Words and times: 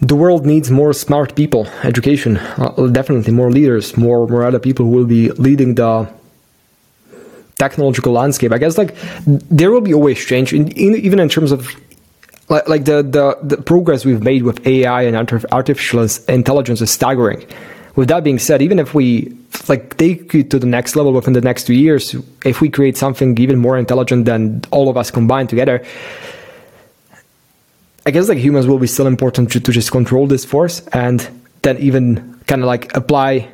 the 0.00 0.16
world 0.16 0.44
needs 0.44 0.70
more 0.70 0.92
smart 0.92 1.34
people, 1.36 1.66
education, 1.82 2.36
uh, 2.36 2.88
definitely 2.88 3.32
more 3.32 3.50
leaders, 3.50 3.96
more 3.96 4.26
more 4.26 4.44
other 4.44 4.58
people 4.58 4.86
who 4.86 4.92
will 4.92 5.06
be 5.06 5.30
leading 5.32 5.74
the 5.76 6.08
technological 7.58 8.12
landscape. 8.12 8.52
I 8.52 8.58
guess 8.58 8.76
like 8.76 8.94
there 9.26 9.70
will 9.70 9.80
be 9.80 9.94
always 9.94 10.24
change, 10.24 10.52
in, 10.52 10.68
in, 10.72 10.96
even 10.96 11.20
in 11.20 11.28
terms 11.28 11.52
of 11.52 11.74
like, 12.48 12.68
like 12.68 12.84
the, 12.84 13.02
the 13.02 13.38
the 13.42 13.62
progress 13.62 14.04
we've 14.04 14.22
made 14.22 14.42
with 14.42 14.66
AI 14.66 15.02
and 15.02 15.16
artificial 15.52 16.06
intelligence 16.28 16.80
is 16.80 16.90
staggering. 16.90 17.46
With 17.96 18.08
that 18.08 18.24
being 18.24 18.40
said, 18.40 18.60
even 18.60 18.80
if 18.80 18.92
we 18.92 19.36
like 19.68 19.96
take 19.96 20.34
it 20.34 20.50
to 20.50 20.58
the 20.58 20.66
next 20.66 20.96
level 20.96 21.12
within 21.12 21.32
the 21.32 21.40
next 21.40 21.64
two 21.64 21.74
years, 21.74 22.16
if 22.44 22.60
we 22.60 22.68
create 22.68 22.96
something 22.96 23.38
even 23.38 23.58
more 23.58 23.78
intelligent 23.78 24.24
than 24.24 24.62
all 24.72 24.88
of 24.88 24.96
us 24.96 25.12
combined 25.12 25.48
together, 25.48 25.84
I 28.06 28.10
guess 28.10 28.28
like 28.28 28.38
humans 28.38 28.66
will 28.66 28.78
be 28.78 28.86
still 28.86 29.06
important 29.06 29.50
to, 29.52 29.60
to 29.60 29.72
just 29.72 29.90
control 29.90 30.26
this 30.26 30.44
force 30.44 30.86
and 30.88 31.26
then 31.62 31.78
even 31.78 32.38
kind 32.46 32.60
of 32.60 32.66
like 32.66 32.94
apply 32.96 33.48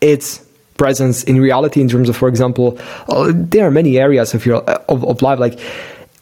its 0.00 0.44
presence 0.78 1.24
in 1.24 1.38
reality 1.38 1.82
in 1.82 1.88
terms 1.88 2.08
of, 2.08 2.16
for 2.16 2.26
example, 2.26 2.78
uh, 3.08 3.30
there 3.34 3.66
are 3.66 3.70
many 3.70 3.98
areas 3.98 4.32
of 4.32 4.46
your 4.46 4.62
of, 4.62 5.04
of 5.04 5.20
life 5.20 5.38
like 5.38 5.60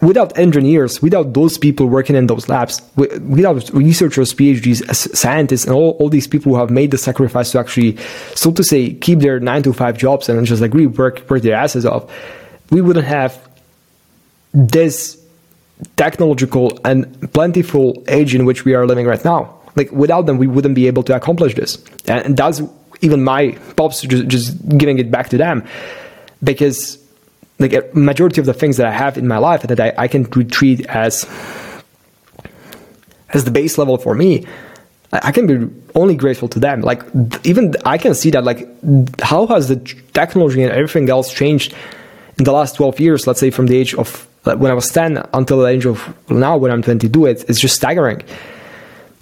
without 0.00 0.36
engineers, 0.38 1.02
without 1.02 1.32
those 1.32 1.58
people 1.58 1.86
working 1.86 2.14
in 2.14 2.26
those 2.26 2.48
labs, 2.48 2.80
without 2.96 3.68
researchers, 3.72 4.32
PhDs, 4.32 4.82
scientists, 5.16 5.64
and 5.64 5.74
all, 5.74 5.90
all 5.98 6.08
these 6.08 6.26
people 6.26 6.52
who 6.52 6.58
have 6.58 6.70
made 6.70 6.90
the 6.90 6.98
sacrifice 6.98 7.52
to 7.52 7.58
actually, 7.58 7.96
so 8.34 8.52
to 8.52 8.62
say, 8.62 8.94
keep 8.94 9.18
their 9.18 9.40
nine 9.40 9.62
to 9.62 9.72
five 9.72 9.98
jobs 9.98 10.28
and 10.28 10.46
just 10.46 10.62
like 10.62 10.72
really 10.72 10.86
work, 10.86 11.28
work 11.28 11.42
their 11.42 11.56
asses 11.56 11.84
off, 11.84 12.08
we 12.70 12.80
wouldn't 12.80 13.06
have 13.06 13.48
this 14.52 15.17
technological 15.96 16.78
and 16.84 17.32
plentiful 17.32 18.02
age 18.08 18.34
in 18.34 18.44
which 18.44 18.64
we 18.64 18.74
are 18.74 18.86
living 18.86 19.06
right 19.06 19.24
now. 19.24 19.54
Like 19.76 19.90
without 19.92 20.26
them, 20.26 20.38
we 20.38 20.46
wouldn't 20.46 20.74
be 20.74 20.86
able 20.86 21.02
to 21.04 21.14
accomplish 21.14 21.54
this. 21.54 21.82
And 22.06 22.36
that's 22.36 22.60
even 23.00 23.22
my 23.22 23.52
pops 23.76 24.02
just, 24.02 24.26
just 24.26 24.78
giving 24.78 24.98
it 24.98 25.10
back 25.10 25.28
to 25.28 25.38
them 25.38 25.64
because 26.42 26.98
like 27.58 27.72
a 27.72 27.84
majority 27.92 28.40
of 28.40 28.46
the 28.46 28.54
things 28.54 28.76
that 28.76 28.86
I 28.86 28.92
have 28.92 29.18
in 29.18 29.26
my 29.26 29.38
life 29.38 29.62
that 29.62 29.80
I, 29.80 29.92
I 29.96 30.08
can 30.08 30.24
treat 30.48 30.86
as 30.86 31.26
as 33.30 33.44
the 33.44 33.50
base 33.50 33.76
level 33.76 33.98
for 33.98 34.14
me, 34.14 34.46
I 35.12 35.32
can 35.32 35.46
be 35.46 35.68
only 35.94 36.16
grateful 36.16 36.48
to 36.48 36.58
them. 36.58 36.80
Like 36.80 37.02
even 37.44 37.74
I 37.84 37.98
can 37.98 38.14
see 38.14 38.30
that 38.30 38.44
like 38.44 38.66
how 39.20 39.46
has 39.46 39.68
the 39.68 39.76
technology 40.12 40.62
and 40.62 40.72
everything 40.72 41.10
else 41.10 41.32
changed 41.32 41.74
in 42.38 42.44
the 42.44 42.52
last 42.52 42.76
12 42.76 43.00
years, 43.00 43.26
let's 43.26 43.40
say 43.40 43.50
from 43.50 43.66
the 43.66 43.76
age 43.76 43.94
of 43.94 44.26
when 44.56 44.70
I 44.70 44.74
was 44.74 44.88
10 44.88 45.28
until 45.34 45.60
the 45.60 45.66
age 45.66 45.86
of 45.86 46.14
now 46.30 46.56
when 46.56 46.70
I'm 46.70 46.82
22, 46.82 47.26
it, 47.26 47.44
it's 47.48 47.60
just 47.60 47.76
staggering. 47.76 48.22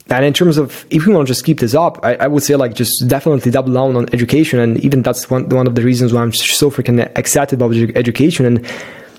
And 0.08 0.24
in 0.24 0.32
terms 0.32 0.56
of 0.56 0.86
if 0.91 1.05
we 1.05 1.12
want 1.12 1.27
to 1.27 1.30
just 1.32 1.44
keep 1.44 1.58
this 1.58 1.74
up, 1.74 1.98
I, 2.05 2.14
I, 2.14 2.27
would 2.28 2.44
say 2.44 2.55
like 2.55 2.74
just 2.74 3.08
definitely 3.08 3.50
double 3.50 3.72
down 3.72 3.97
on 3.97 4.06
education, 4.12 4.60
and 4.60 4.78
even 4.84 5.02
that's 5.02 5.28
one 5.28 5.48
one 5.48 5.66
of 5.66 5.74
the 5.74 5.82
reasons 5.82 6.12
why 6.12 6.22
I'm 6.22 6.32
so 6.32 6.70
freaking 6.70 7.00
excited 7.19 7.60
about 7.60 7.74
education 7.97 8.47
and 8.47 8.64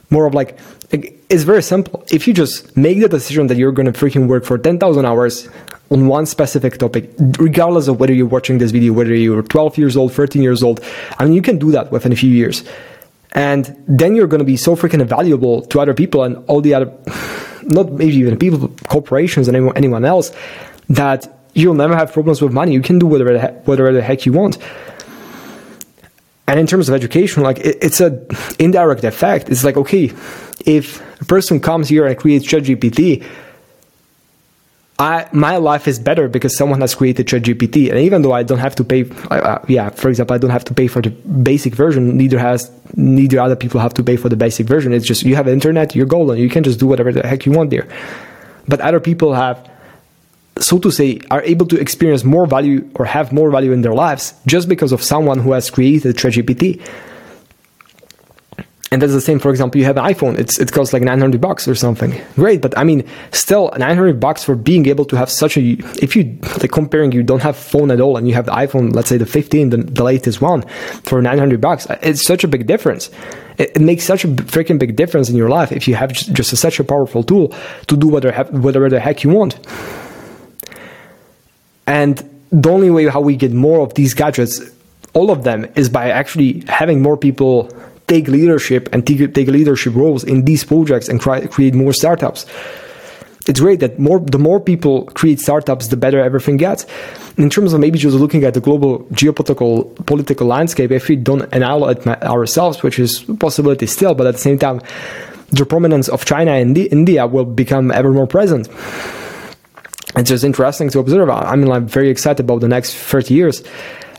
more 0.09 0.25
of 0.25 0.33
like 0.33 0.57
it's 0.91 1.43
very 1.43 1.61
simple. 1.61 2.05
If 2.09 2.25
you 2.25 2.33
just 2.33 2.77
make 2.77 3.01
the 3.01 3.09
decision 3.09 3.47
that 3.47 3.57
you're 3.57 3.73
going 3.73 3.91
to 3.91 3.99
freaking 3.99 4.27
work 4.27 4.45
for 4.45 4.57
ten 4.57 4.79
thousand 4.79 5.05
hours 5.05 5.49
on 5.91 6.07
one 6.07 6.25
specific 6.25 6.77
topic, 6.77 7.09
regardless 7.37 7.89
of 7.89 7.99
whether 7.99 8.13
you're 8.13 8.25
watching 8.25 8.57
this 8.57 8.71
video, 8.71 8.93
whether 8.93 9.13
you're 9.13 9.41
12 9.41 9.77
years 9.77 9.95
old, 9.95 10.13
13 10.13 10.41
years 10.41 10.61
old, 10.63 10.81
I 11.17 11.25
mean 11.25 11.33
you 11.33 11.41
can 11.41 11.57
do 11.57 11.71
that 11.71 11.91
within 11.91 12.11
a 12.11 12.15
few 12.15 12.29
years, 12.29 12.63
and 13.33 13.83
then 13.87 14.15
you're 14.15 14.27
going 14.27 14.39
to 14.39 14.45
be 14.45 14.57
so 14.57 14.75
freaking 14.75 15.05
valuable 15.05 15.61
to 15.67 15.79
other 15.79 15.93
people 15.93 16.23
and 16.23 16.37
all 16.47 16.61
the 16.61 16.73
other, 16.73 16.91
not 17.63 17.91
maybe 17.91 18.15
even 18.15 18.37
people, 18.37 18.69
corporations 18.87 19.47
and 19.47 19.57
anyone, 19.75 20.05
else 20.05 20.31
that 20.89 21.27
you'll 21.53 21.73
never 21.73 21.95
have 21.95 22.13
problems 22.13 22.41
with 22.41 22.53
money. 22.53 22.73
You 22.73 22.81
can 22.81 22.99
do 22.99 23.05
whatever 23.05 23.33
the 23.33 23.39
heck, 23.39 23.67
whatever 23.67 23.91
the 23.91 24.01
heck 24.01 24.25
you 24.25 24.33
want. 24.33 24.57
And 26.49 26.59
in 26.59 26.65
terms 26.65 26.87
of 26.87 26.95
education, 26.95 27.43
like 27.43 27.59
it, 27.59 27.77
it's 27.81 27.99
a 27.99 28.25
indirect 28.57 29.03
effect. 29.03 29.49
It's 29.49 29.65
like 29.65 29.75
okay, 29.75 30.13
if 30.65 31.01
a 31.21 31.25
person 31.25 31.59
comes 31.59 31.89
here 31.89 32.05
and 32.05 32.17
creates 32.17 32.47
ChatGPT, 32.47 33.25
I 34.99 35.27
my 35.31 35.57
life 35.57 35.87
is 35.87 35.99
better 35.99 36.27
because 36.27 36.57
someone 36.57 36.81
has 36.81 36.95
created 36.95 37.27
ChatGPT, 37.27 37.89
and 37.89 37.99
even 37.99 38.23
though 38.23 38.31
I 38.31 38.41
don't 38.41 38.57
have 38.57 38.75
to 38.77 38.83
pay, 38.83 39.05
uh, 39.29 39.59
yeah, 39.67 39.89
for 39.89 40.09
example, 40.09 40.33
I 40.33 40.39
don't 40.39 40.49
have 40.49 40.65
to 40.65 40.73
pay 40.73 40.87
for 40.87 41.01
the 41.03 41.11
basic 41.11 41.75
version. 41.75 42.17
Neither 42.17 42.39
has 42.39 42.71
neither 42.95 43.39
other 43.39 43.55
people 43.55 43.79
have 43.79 43.93
to 43.95 44.03
pay 44.03 44.15
for 44.17 44.29
the 44.29 44.35
basic 44.35 44.65
version. 44.65 44.93
It's 44.93 45.05
just 45.05 45.23
you 45.23 45.35
have 45.35 45.47
internet, 45.47 45.95
you're 45.95 46.07
golden. 46.07 46.39
You 46.39 46.49
can 46.49 46.63
just 46.63 46.79
do 46.79 46.87
whatever 46.87 47.11
the 47.11 47.27
heck 47.27 47.45
you 47.45 47.51
want 47.51 47.69
there. 47.69 47.87
But 48.67 48.81
other 48.81 48.99
people 48.99 49.35
have 49.35 49.69
so 50.59 50.79
to 50.79 50.91
say, 50.91 51.19
are 51.29 51.41
able 51.43 51.65
to 51.67 51.79
experience 51.79 52.23
more 52.23 52.47
value 52.47 52.89
or 52.95 53.05
have 53.05 53.31
more 53.31 53.51
value 53.51 53.71
in 53.71 53.81
their 53.81 53.93
lives 53.93 54.33
just 54.47 54.67
because 54.67 54.91
of 54.91 55.03
someone 55.03 55.39
who 55.39 55.51
has 55.51 55.69
created 55.69 56.15
ChatGPT. 56.15 56.81
And 58.89 59.01
that's 59.01 59.11
the 59.11 59.21
same. 59.21 59.39
For 59.39 59.49
example, 59.49 59.79
you 59.79 59.85
have 59.85 59.97
an 59.97 60.05
iPhone; 60.05 60.37
it's 60.39 60.59
it 60.59 60.71
costs 60.71 60.93
like 60.93 61.03
900 61.03 61.41
bucks 61.41 61.67
or 61.67 61.75
something. 61.75 62.21
Great, 62.35 62.61
but 62.61 62.77
I 62.77 62.85
mean, 62.85 63.05
still 63.31 63.71
900 63.77 64.19
bucks 64.19 64.45
for 64.45 64.55
being 64.55 64.87
able 64.87 65.03
to 65.05 65.17
have 65.17 65.29
such 65.29 65.57
a. 65.57 65.61
If 66.01 66.15
you 66.15 66.37
like 66.61 66.71
comparing, 66.71 67.11
you 67.11 67.21
don't 67.21 67.41
have 67.41 67.57
phone 67.57 67.91
at 67.91 67.99
all, 67.99 68.15
and 68.15 68.29
you 68.29 68.33
have 68.35 68.45
the 68.45 68.53
iPhone, 68.53 68.95
let's 68.95 69.09
say 69.09 69.17
the 69.17 69.25
15, 69.25 69.71
the, 69.71 69.77
the 69.77 70.03
latest 70.03 70.41
one, 70.41 70.61
for 71.03 71.21
900 71.21 71.59
bucks. 71.59 71.85
It's 72.01 72.25
such 72.25 72.45
a 72.45 72.47
big 72.47 72.65
difference. 72.65 73.09
It, 73.57 73.71
it, 73.75 73.81
makes 73.81 74.05
such 74.05 74.23
a 74.23 74.29
freaking 74.29 74.79
big 74.79 74.95
difference 74.95 75.29
in 75.29 75.35
your 75.35 75.49
life 75.49 75.71
if 75.71 75.87
you 75.87 75.95
have 75.95 76.13
just, 76.13 76.31
just 76.31 76.53
a, 76.53 76.55
such 76.55 76.79
a 76.79 76.83
powerful 76.83 77.23
tool 77.23 77.53
to 77.87 77.97
do 77.97 78.07
whatever 78.07 78.43
whatever 78.57 78.89
the 78.89 79.01
heck 79.01 79.23
you 79.23 79.31
want. 79.31 79.59
And 81.87 82.17
the 82.51 82.69
only 82.69 82.89
way 82.89 83.07
how 83.07 83.19
we 83.19 83.35
get 83.35 83.51
more 83.51 83.81
of 83.81 83.95
these 83.95 84.13
gadgets, 84.13 84.61
all 85.13 85.29
of 85.29 85.43
them, 85.43 85.67
is 85.75 85.89
by 85.89 86.09
actually 86.09 86.63
having 86.67 87.01
more 87.01 87.17
people 87.17 87.69
take 88.07 88.27
leadership 88.27 88.89
and 88.91 89.05
take, 89.05 89.33
take 89.33 89.47
leadership 89.47 89.93
roles 89.95 90.23
in 90.23 90.45
these 90.45 90.63
projects 90.63 91.07
and 91.09 91.21
create 91.21 91.73
more 91.73 91.93
startups. 91.93 92.45
It's 93.47 93.61
great 93.61 93.79
that 93.79 93.97
more 93.97 94.19
the 94.19 94.39
more 94.39 94.59
people 94.59 95.05
create 95.05 95.39
startups, 95.39 95.87
the 95.87 95.95
better 95.95 96.19
everything 96.19 96.57
gets. 96.57 96.85
In 97.37 97.49
terms 97.49 97.71
of 97.71 97.79
maybe 97.79 97.97
just 97.97 98.17
looking 98.17 98.43
at 98.43 98.53
the 98.53 98.59
global 98.59 98.99
geopolitical 99.11 100.05
political 100.05 100.47
landscape, 100.47 100.91
if 100.91 101.07
we 101.07 101.15
don't 101.15 101.43
annihilate 101.53 102.05
ourselves, 102.07 102.83
which 102.83 102.99
is 102.99 103.27
a 103.29 103.35
possibility 103.35 103.85
still, 103.85 104.15
but 104.15 104.27
at 104.27 104.33
the 104.33 104.39
same 104.39 104.59
time, 104.59 104.81
the 105.49 105.65
prominence 105.65 106.09
of 106.09 106.25
China 106.25 106.51
and 106.51 106.77
India 106.77 107.25
will 107.25 107.45
become 107.45 107.89
ever 107.91 108.11
more 108.11 108.27
present 108.27 108.67
it's 110.17 110.29
just 110.29 110.43
interesting 110.43 110.89
to 110.89 110.99
observe. 110.99 111.29
I 111.29 111.55
mean, 111.55 111.71
I'm 111.71 111.87
very 111.87 112.09
excited 112.09 112.39
about 112.41 112.61
the 112.61 112.67
next 112.67 112.95
30 112.95 113.33
years. 113.33 113.63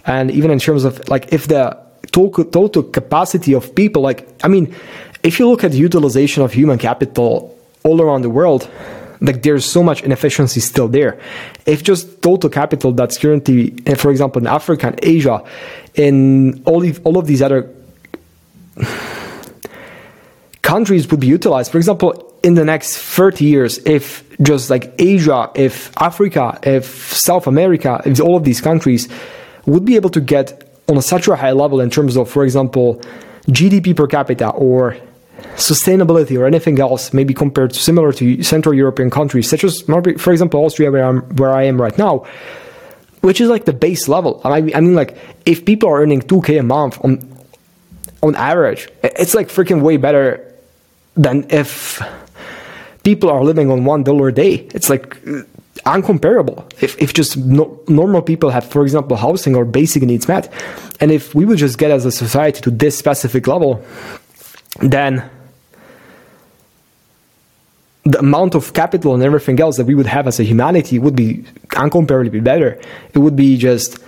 And 0.06 0.30
even 0.30 0.50
in 0.50 0.58
terms 0.58 0.84
of 0.84 1.08
like, 1.08 1.32
if 1.32 1.48
the 1.48 1.76
total, 2.12 2.44
total 2.44 2.82
capacity 2.82 3.54
of 3.54 3.74
people, 3.74 4.02
like, 4.02 4.28
I 4.42 4.48
mean, 4.48 4.74
if 5.22 5.38
you 5.38 5.48
look 5.48 5.64
at 5.64 5.72
the 5.72 5.78
utilization 5.78 6.42
of 6.42 6.52
human 6.52 6.78
capital 6.78 7.56
all 7.84 8.00
around 8.00 8.22
the 8.22 8.30
world, 8.30 8.68
like 9.20 9.42
there's 9.42 9.64
so 9.64 9.82
much 9.82 10.02
inefficiency 10.02 10.60
still 10.60 10.88
there. 10.88 11.18
If 11.66 11.82
just 11.82 12.22
total 12.22 12.50
capital 12.50 12.92
that's 12.92 13.18
currently, 13.18 13.74
eh, 13.86 13.94
for 13.94 14.10
example, 14.10 14.40
in 14.40 14.46
Africa 14.46 14.88
and 14.88 15.00
Asia, 15.02 15.42
in 15.94 16.62
all, 16.64 16.84
all 17.04 17.18
of 17.18 17.26
these 17.26 17.42
other 17.42 17.68
countries 20.62 21.10
would 21.10 21.20
be 21.20 21.26
utilized. 21.26 21.72
For 21.72 21.78
example, 21.78 22.28
in 22.42 22.54
the 22.54 22.64
next 22.64 22.98
30 22.98 23.44
years, 23.44 23.78
if 23.78 24.24
just 24.40 24.70
like 24.70 24.94
Asia, 24.98 25.50
if 25.54 25.90
Africa, 26.00 26.58
if 26.62 27.12
South 27.12 27.46
America, 27.46 28.00
if 28.04 28.20
all 28.20 28.36
of 28.36 28.44
these 28.44 28.60
countries 28.60 29.08
would 29.66 29.84
be 29.84 29.96
able 29.96 30.10
to 30.10 30.20
get 30.20 30.67
on 30.88 31.00
such 31.02 31.28
a 31.28 31.36
high 31.36 31.52
level 31.52 31.80
in 31.80 31.90
terms 31.90 32.16
of, 32.16 32.30
for 32.30 32.44
example, 32.44 33.00
GDP 33.48 33.96
per 33.96 34.06
capita 34.06 34.50
or 34.50 34.96
sustainability 35.54 36.38
or 36.38 36.46
anything 36.46 36.80
else, 36.80 37.12
maybe 37.12 37.34
compared 37.34 37.72
to 37.72 37.78
similar 37.78 38.12
to 38.12 38.42
Central 38.42 38.74
European 38.74 39.10
countries, 39.10 39.48
such 39.48 39.64
as, 39.64 39.82
for 39.82 40.32
example, 40.32 40.64
Austria, 40.64 40.90
where, 40.90 41.04
I'm, 41.04 41.20
where 41.36 41.52
I 41.52 41.64
am 41.64 41.80
right 41.80 41.96
now, 41.96 42.26
which 43.20 43.40
is 43.40 43.48
like 43.48 43.64
the 43.64 43.72
base 43.72 44.08
level. 44.08 44.40
I 44.44 44.60
mean, 44.60 44.74
I 44.74 44.80
mean, 44.80 44.94
like 44.94 45.16
if 45.46 45.64
people 45.64 45.88
are 45.88 46.00
earning 46.00 46.22
2k 46.22 46.60
a 46.60 46.62
month 46.62 47.02
on 47.04 47.26
on 48.20 48.34
average, 48.34 48.88
it's 49.02 49.34
like 49.34 49.48
freaking 49.48 49.80
way 49.80 49.96
better 49.96 50.44
than 51.16 51.46
if 51.50 52.02
people 53.04 53.30
are 53.30 53.44
living 53.44 53.70
on 53.70 53.84
one 53.84 54.02
dollar 54.02 54.28
a 54.28 54.32
day. 54.34 54.68
It's 54.74 54.90
like 54.90 55.16
uncomparable. 55.88 56.70
If, 56.82 57.00
if 57.00 57.14
just 57.14 57.36
no, 57.36 57.80
normal 57.88 58.22
people 58.22 58.50
have, 58.50 58.70
for 58.70 58.82
example, 58.82 59.16
housing 59.16 59.56
or 59.56 59.64
basic 59.64 60.02
needs 60.02 60.28
met, 60.28 60.52
and 61.00 61.10
if 61.10 61.34
we 61.34 61.44
would 61.44 61.58
just 61.58 61.78
get 61.78 61.90
as 61.90 62.04
a 62.04 62.12
society 62.12 62.60
to 62.62 62.70
this 62.70 62.96
specific 62.96 63.46
level, 63.46 63.84
then 64.80 65.28
the 68.04 68.18
amount 68.18 68.54
of 68.54 68.72
capital 68.74 69.14
and 69.14 69.22
everything 69.22 69.60
else 69.60 69.76
that 69.76 69.86
we 69.86 69.94
would 69.94 70.06
have 70.06 70.26
as 70.26 70.38
a 70.40 70.44
humanity 70.44 70.98
would 70.98 71.16
be 71.16 71.44
uncomparably 71.70 72.42
better. 72.42 72.80
It 73.14 73.18
would 73.18 73.36
be 73.36 73.56
just 73.56 73.98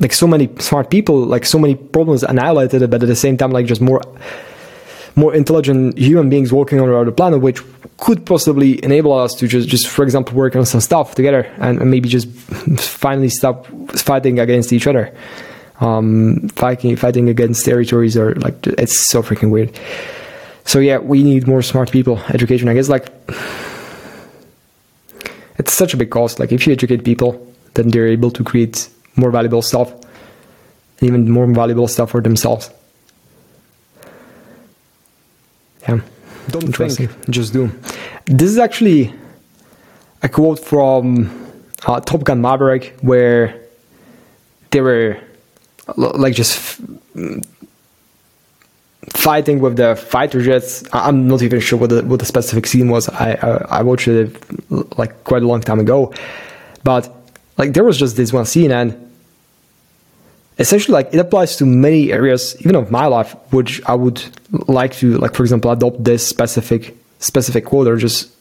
like 0.00 0.12
so 0.12 0.26
many 0.26 0.48
smart 0.58 0.90
people, 0.90 1.24
like 1.24 1.44
so 1.44 1.58
many 1.58 1.74
problems 1.74 2.22
annihilated, 2.22 2.90
but 2.90 3.02
at 3.02 3.08
the 3.08 3.16
same 3.16 3.36
time, 3.36 3.50
like 3.50 3.66
just 3.66 3.80
more 3.80 4.00
more 5.16 5.32
intelligent 5.32 5.96
human 5.96 6.28
beings 6.28 6.52
walking 6.52 6.80
around 6.80 7.06
the 7.06 7.12
planet, 7.12 7.40
which 7.40 7.62
could 7.98 8.26
possibly 8.26 8.82
enable 8.84 9.12
us 9.12 9.34
to 9.34 9.46
just, 9.46 9.68
just 9.68 9.86
for 9.86 10.02
example, 10.02 10.36
work 10.36 10.56
on 10.56 10.66
some 10.66 10.80
stuff 10.80 11.14
together 11.14 11.44
and, 11.58 11.80
and 11.80 11.90
maybe 11.90 12.08
just 12.08 12.28
finally 12.78 13.28
stop 13.28 13.66
fighting 13.92 14.38
against 14.38 14.72
each 14.72 14.86
other. 14.86 15.14
Um, 15.80 16.48
fighting 16.50 16.94
fighting 16.94 17.28
against 17.28 17.64
territories 17.64 18.16
or 18.16 18.36
like 18.36 18.64
it's 18.66 19.08
so 19.08 19.22
freaking 19.22 19.50
weird. 19.50 19.78
So 20.64 20.78
yeah, 20.78 20.98
we 20.98 21.22
need 21.22 21.46
more 21.46 21.62
smart 21.62 21.90
people. 21.90 22.18
Education, 22.28 22.68
I 22.68 22.74
guess, 22.74 22.88
like 22.88 23.08
it's 25.58 25.72
such 25.72 25.94
a 25.94 25.96
big 25.96 26.10
cost. 26.10 26.38
Like 26.38 26.52
if 26.52 26.66
you 26.66 26.72
educate 26.72 27.04
people, 27.04 27.44
then 27.74 27.88
they're 27.88 28.08
able 28.08 28.30
to 28.30 28.44
create 28.44 28.88
more 29.16 29.30
valuable 29.30 29.62
stuff, 29.62 29.92
even 31.00 31.30
more 31.30 31.46
valuable 31.46 31.88
stuff 31.88 32.10
for 32.10 32.20
themselves. 32.20 32.70
Yeah. 35.88 36.00
Don't 36.48 36.72
think, 36.72 37.30
just 37.30 37.52
do. 37.52 37.70
This 38.26 38.50
is 38.50 38.58
actually 38.58 39.12
a 40.22 40.28
quote 40.28 40.58
from 40.58 41.30
uh, 41.86 42.00
Top 42.00 42.24
Gun 42.24 42.40
Maverick, 42.40 42.96
where 43.00 43.60
they 44.70 44.80
were 44.80 45.18
like 45.96 46.34
just 46.34 46.80
fighting 49.10 49.60
with 49.60 49.76
the 49.76 49.96
fighter 49.96 50.42
jets. 50.42 50.84
I'm 50.92 51.28
not 51.28 51.42
even 51.42 51.60
sure 51.60 51.78
what 51.78 51.90
the 51.90 52.02
what 52.04 52.20
the 52.20 52.26
specific 52.26 52.66
scene 52.66 52.88
was. 52.88 53.08
I 53.08 53.32
I, 53.32 53.78
I 53.78 53.82
watched 53.82 54.08
it 54.08 54.36
like 54.98 55.24
quite 55.24 55.42
a 55.42 55.46
long 55.46 55.60
time 55.60 55.80
ago, 55.80 56.12
but 56.82 57.08
like 57.58 57.72
there 57.72 57.84
was 57.84 57.98
just 57.98 58.16
this 58.16 58.32
one 58.32 58.46
scene 58.46 58.70
and 58.70 59.13
essentially 60.58 60.92
like 60.92 61.12
it 61.12 61.18
applies 61.18 61.56
to 61.56 61.66
many 61.66 62.12
areas 62.12 62.56
even 62.60 62.76
of 62.76 62.90
my 62.90 63.06
life 63.06 63.34
which 63.50 63.82
i 63.86 63.94
would 63.94 64.22
like 64.68 64.92
to 64.94 65.18
like 65.18 65.34
for 65.34 65.42
example 65.42 65.70
adopt 65.70 66.02
this 66.02 66.26
specific 66.26 66.96
specific 67.18 67.64
quote 67.64 67.88
or 67.88 67.96
just 67.96 68.34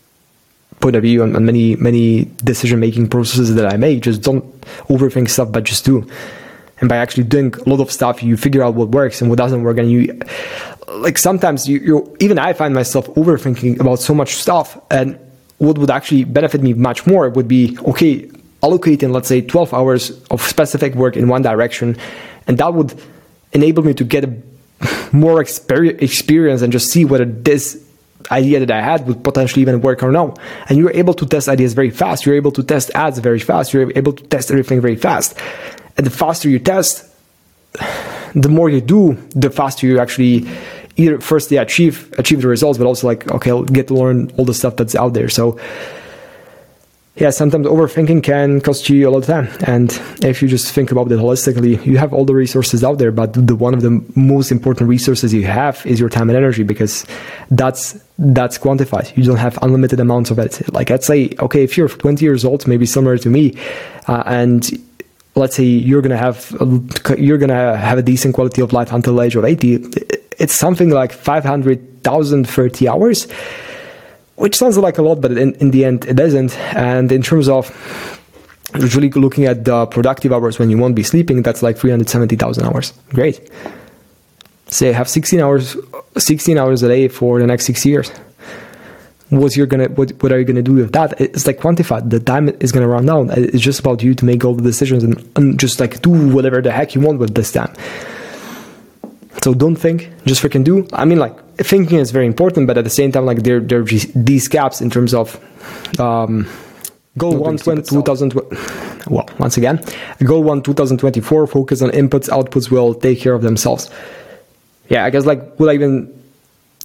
point 0.79 0.95
of 0.95 1.01
view 1.01 1.23
on, 1.23 1.35
on 1.35 1.45
many 1.45 1.75
many 1.77 2.25
decision 2.43 2.79
making 2.79 3.07
processes 3.07 3.55
that 3.55 3.65
i 3.73 3.77
make. 3.77 4.01
Just 4.01 4.21
don't 4.21 4.43
overthink 4.89 5.29
stuff 5.29 5.51
but 5.51 5.63
just 5.63 5.85
do 5.85 6.07
and 6.79 6.89
by 6.89 6.97
actually 6.97 7.23
doing 7.23 7.53
a 7.53 7.69
lot 7.69 7.79
of 7.79 7.89
stuff 7.91 8.21
you 8.21 8.35
figure 8.35 8.61
out 8.61 8.73
what 8.75 8.89
works 8.89 9.21
and 9.21 9.29
what 9.29 9.37
doesn't 9.37 9.63
work. 9.63 9.77
And 9.77 9.89
you 9.89 10.19
like 10.87 11.17
sometimes 11.17 11.67
you 11.69 11.79
you 11.79 12.17
even 12.19 12.37
i 12.37 12.51
find 12.53 12.73
myself 12.73 13.07
overthinking 13.15 13.79
about 13.79 13.99
so 13.99 14.13
much 14.13 14.35
stuff. 14.35 14.77
And 14.91 15.17
what 15.59 15.77
would 15.77 15.89
actually 15.89 16.25
benefit 16.25 16.61
me 16.61 16.73
much 16.73 17.07
more 17.07 17.29
would 17.29 17.47
be 17.47 17.77
okay 17.87 18.29
allocating, 18.63 19.11
let's 19.11 19.27
say, 19.27 19.41
12 19.41 19.73
hours 19.73 20.23
of 20.31 20.41
specific 20.41 20.95
work 20.95 21.17
in 21.17 21.27
one 21.27 21.41
direction, 21.41 21.97
and 22.47 22.57
that 22.57 22.73
would 22.73 22.93
enable 23.51 23.83
me 23.83 23.93
to 23.93 24.03
get 24.03 24.23
more 25.13 25.41
exper- 25.43 26.01
experience 26.01 26.61
and 26.61 26.71
just 26.71 26.89
see 26.89 27.05
whether 27.05 27.25
this 27.25 27.83
idea 28.31 28.59
that 28.59 28.71
I 28.71 28.81
had 28.81 29.05
would 29.07 29.23
potentially 29.23 29.61
even 29.61 29.81
work 29.81 30.01
or 30.01 30.11
no. 30.11 30.33
And 30.69 30.77
you're 30.77 30.91
able 30.91 31.13
to 31.15 31.25
test 31.25 31.49
ideas 31.49 31.73
very 31.73 31.89
fast. 31.89 32.25
You're 32.25 32.35
able 32.35 32.51
to 32.53 32.63
test 32.63 32.91
ads 32.95 33.19
very 33.19 33.39
fast. 33.39 33.73
You're 33.73 33.91
able 33.95 34.13
to 34.13 34.23
test 34.23 34.49
everything 34.49 34.81
very 34.81 34.95
fast. 34.95 35.37
And 35.97 36.05
the 36.05 36.11
faster 36.11 36.49
you 36.49 36.59
test, 36.59 37.05
the 38.35 38.49
more 38.49 38.69
you 38.69 38.81
do, 38.81 39.13
the 39.35 39.49
faster 39.49 39.85
you 39.85 39.99
actually 39.99 40.47
either 40.95 41.19
firstly 41.19 41.57
achieve 41.57 42.13
achieve 42.17 42.41
the 42.41 42.47
results, 42.47 42.77
but 42.77 42.85
also 42.85 43.07
like 43.07 43.29
okay, 43.29 43.49
I'll 43.49 43.63
get 43.63 43.87
to 43.87 43.95
learn 43.95 44.31
all 44.37 44.45
the 44.45 44.53
stuff 44.53 44.75
that's 44.75 44.95
out 44.95 45.13
there. 45.13 45.29
So 45.29 45.59
yeah, 47.15 47.29
sometimes 47.29 47.67
overthinking 47.67 48.23
can 48.23 48.59
cost 48.59 48.89
you 48.89 49.07
a 49.07 49.11
lot 49.11 49.19
of 49.19 49.25
time. 49.27 49.47
And 49.67 49.91
if 50.23 50.41
you 50.41 50.47
just 50.47 50.71
think 50.71 50.91
about 50.91 51.11
it 51.11 51.19
holistically, 51.19 51.83
you 51.85 51.97
have 51.99 52.11
all 52.11 52.25
the 52.25 52.33
resources 52.33 52.83
out 52.83 52.97
there, 52.97 53.11
but 53.11 53.33
the 53.33 53.55
one 53.55 53.75
of 53.75 53.83
the 53.83 54.03
most 54.15 54.51
important 54.51 54.89
resources 54.89 55.31
you 55.31 55.43
have 55.43 55.85
is 55.85 55.99
your 55.99 56.09
time 56.09 56.29
and 56.29 56.37
energy 56.37 56.63
because 56.63 57.05
that's 57.51 58.03
that's 58.17 58.57
quantified. 58.57 59.15
You 59.15 59.23
don't 59.23 59.37
have 59.37 59.59
unlimited 59.61 59.99
amounts 59.99 60.31
of 60.31 60.39
it. 60.39 60.73
Like 60.73 60.89
I'd 60.89 61.03
say, 61.03 61.29
okay, 61.39 61.63
if 61.63 61.77
you're 61.77 61.87
20 61.87 62.25
years 62.25 62.43
old, 62.43 62.67
maybe 62.67 62.87
similar 62.87 63.19
to 63.19 63.29
me, 63.29 63.55
uh, 64.07 64.23
and 64.25 64.67
let's 65.35 65.55
say 65.55 65.65
you're 65.65 66.01
gonna 66.01 66.17
have 66.17 66.51
you're 67.19 67.37
gonna 67.37 67.77
have 67.77 67.99
a 67.99 68.03
decent 68.03 68.33
quality 68.33 68.61
of 68.61 68.73
life 68.73 68.91
until 68.91 69.17
the 69.17 69.21
age 69.21 69.35
of 69.35 69.45
80, 69.45 69.85
it's 70.39 70.55
something 70.55 70.89
like 70.89 71.11
500,000 71.11 72.49
30 72.49 72.87
hours 72.87 73.27
which 74.35 74.55
sounds 74.55 74.77
like 74.77 74.97
a 74.97 75.01
lot, 75.01 75.21
but 75.21 75.31
in, 75.31 75.53
in 75.55 75.71
the 75.71 75.85
end, 75.85 76.05
it 76.05 76.15
doesn't. 76.15 76.57
And 76.75 77.11
in 77.11 77.21
terms 77.21 77.47
of 77.47 77.69
usually 78.75 79.09
looking 79.11 79.45
at 79.45 79.65
the 79.65 79.85
productive 79.85 80.33
hours 80.33 80.59
when 80.59 80.69
you 80.69 80.77
won't 80.77 80.95
be 80.95 81.03
sleeping, 81.03 81.41
that's 81.43 81.61
like 81.61 81.77
370,000 81.77 82.65
hours. 82.65 82.93
Great. 83.09 83.49
Say 84.67 84.91
have 84.91 85.07
16 85.07 85.39
hours, 85.39 85.77
16 86.17 86.57
hours 86.57 86.81
a 86.83 86.87
day 86.87 87.07
for 87.07 87.39
the 87.39 87.45
next 87.45 87.65
six 87.65 87.85
years. 87.85 88.11
What's 89.29 89.57
you're 89.57 89.67
gonna, 89.67 89.89
what, 89.89 90.11
what 90.21 90.31
are 90.31 90.39
you 90.39 90.45
gonna 90.45 90.61
do 90.61 90.73
with 90.73 90.93
that? 90.93 91.19
It's 91.19 91.47
like 91.47 91.59
quantified. 91.59 92.09
The 92.09 92.19
time 92.19 92.49
is 92.59 92.71
gonna 92.71 92.87
run 92.87 93.05
down. 93.05 93.31
It's 93.31 93.59
just 93.59 93.79
about 93.79 94.03
you 94.03 94.13
to 94.15 94.25
make 94.25 94.43
all 94.45 94.53
the 94.53 94.61
decisions 94.63 95.03
and, 95.03 95.31
and 95.35 95.59
just 95.59 95.79
like 95.79 96.01
do 96.01 96.33
whatever 96.33 96.61
the 96.61 96.71
heck 96.71 96.95
you 96.95 97.01
want 97.01 97.19
with 97.19 97.33
this 97.35 97.51
time. 97.51 97.73
So 99.43 99.53
don't 99.53 99.75
think, 99.75 100.09
just 100.25 100.41
freaking 100.41 100.63
do. 100.63 100.87
I 100.93 101.05
mean, 101.05 101.19
like 101.19 101.35
thinking 101.57 101.99
is 101.99 102.11
very 102.11 102.25
important, 102.25 102.67
but 102.67 102.77
at 102.77 102.83
the 102.83 102.89
same 102.89 103.11
time, 103.11 103.25
like 103.25 103.43
there 103.43 103.59
there 103.59 103.79
are 103.79 103.83
these 103.83 104.47
gaps 104.47 104.81
in 104.81 104.89
terms 104.89 105.13
of 105.13 105.39
um, 105.99 106.47
goal 107.17 107.37
one 107.37 107.57
2020. 107.57 108.57
Well, 109.07 109.29
once 109.37 109.57
again, 109.57 109.83
goal 110.23 110.43
one 110.43 110.61
2024. 110.61 111.47
Focus 111.47 111.81
on 111.81 111.89
inputs. 111.91 112.29
Outputs 112.29 112.71
will 112.71 112.93
take 112.93 113.19
care 113.19 113.33
of 113.33 113.41
themselves. 113.41 113.89
Yeah, 114.89 115.05
I 115.05 115.09
guess 115.09 115.25
like 115.25 115.55
what 115.59 115.69
I 115.69 115.73
even 115.73 116.23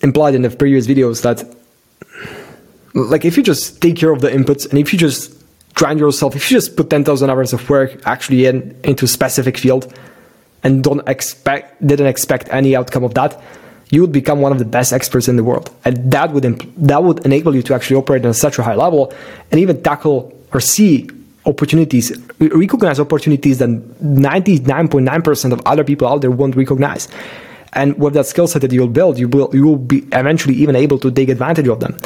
implied 0.02 0.34
in 0.34 0.42
the 0.42 0.50
previous 0.50 0.86
videos 0.86 1.22
that 1.22 1.44
like 2.94 3.24
if 3.24 3.36
you 3.36 3.42
just 3.42 3.80
take 3.80 3.96
care 3.96 4.10
of 4.10 4.20
the 4.20 4.28
inputs 4.30 4.68
and 4.68 4.78
if 4.78 4.92
you 4.92 4.98
just 4.98 5.34
grind 5.74 6.00
yourself, 6.00 6.34
if 6.34 6.50
you 6.50 6.56
just 6.56 6.76
put 6.76 6.90
10,000 6.90 7.30
hours 7.30 7.52
of 7.52 7.68
work 7.70 8.00
actually 8.06 8.46
in 8.46 8.78
into 8.84 9.04
a 9.04 9.08
specific 9.08 9.56
field 9.56 9.92
and 10.62 10.82
don't 10.82 11.06
expect 11.08 11.86
didn't 11.86 12.06
expect 12.06 12.48
any 12.50 12.74
outcome 12.74 13.04
of 13.04 13.14
that 13.14 13.40
you 13.90 14.00
would 14.00 14.12
become 14.12 14.40
one 14.40 14.52
of 14.52 14.58
the 14.58 14.64
best 14.64 14.92
experts 14.92 15.28
in 15.28 15.36
the 15.36 15.44
world. 15.44 15.74
And 15.84 16.12
that 16.12 16.32
would 16.32 16.44
imp- 16.44 16.70
that 16.76 17.02
would 17.02 17.24
enable 17.24 17.54
you 17.54 17.62
to 17.62 17.74
actually 17.74 17.96
operate 17.96 18.24
on 18.26 18.34
such 18.34 18.58
a 18.58 18.62
high 18.62 18.74
level 18.74 19.12
and 19.50 19.60
even 19.60 19.82
tackle 19.82 20.32
or 20.52 20.60
see 20.60 21.08
opportunities 21.46 22.12
recognize 22.38 23.00
opportunities 23.00 23.58
that 23.58 23.70
99.9% 23.70 25.52
of 25.52 25.62
other 25.64 25.84
people 25.84 26.06
out 26.06 26.20
there 26.20 26.30
won't 26.30 26.54
recognize. 26.56 27.08
And 27.72 27.98
with 27.98 28.14
that 28.14 28.26
skill 28.26 28.46
set 28.46 28.62
that 28.62 28.72
you'll 28.72 28.88
build 28.88 29.18
you 29.18 29.28
will 29.28 29.50
you 29.54 29.66
will 29.66 29.76
be 29.76 29.98
eventually 30.12 30.54
even 30.54 30.76
able 30.76 30.98
to 30.98 31.10
take 31.10 31.28
advantage 31.28 31.68
of 31.68 31.80
them 31.80 31.96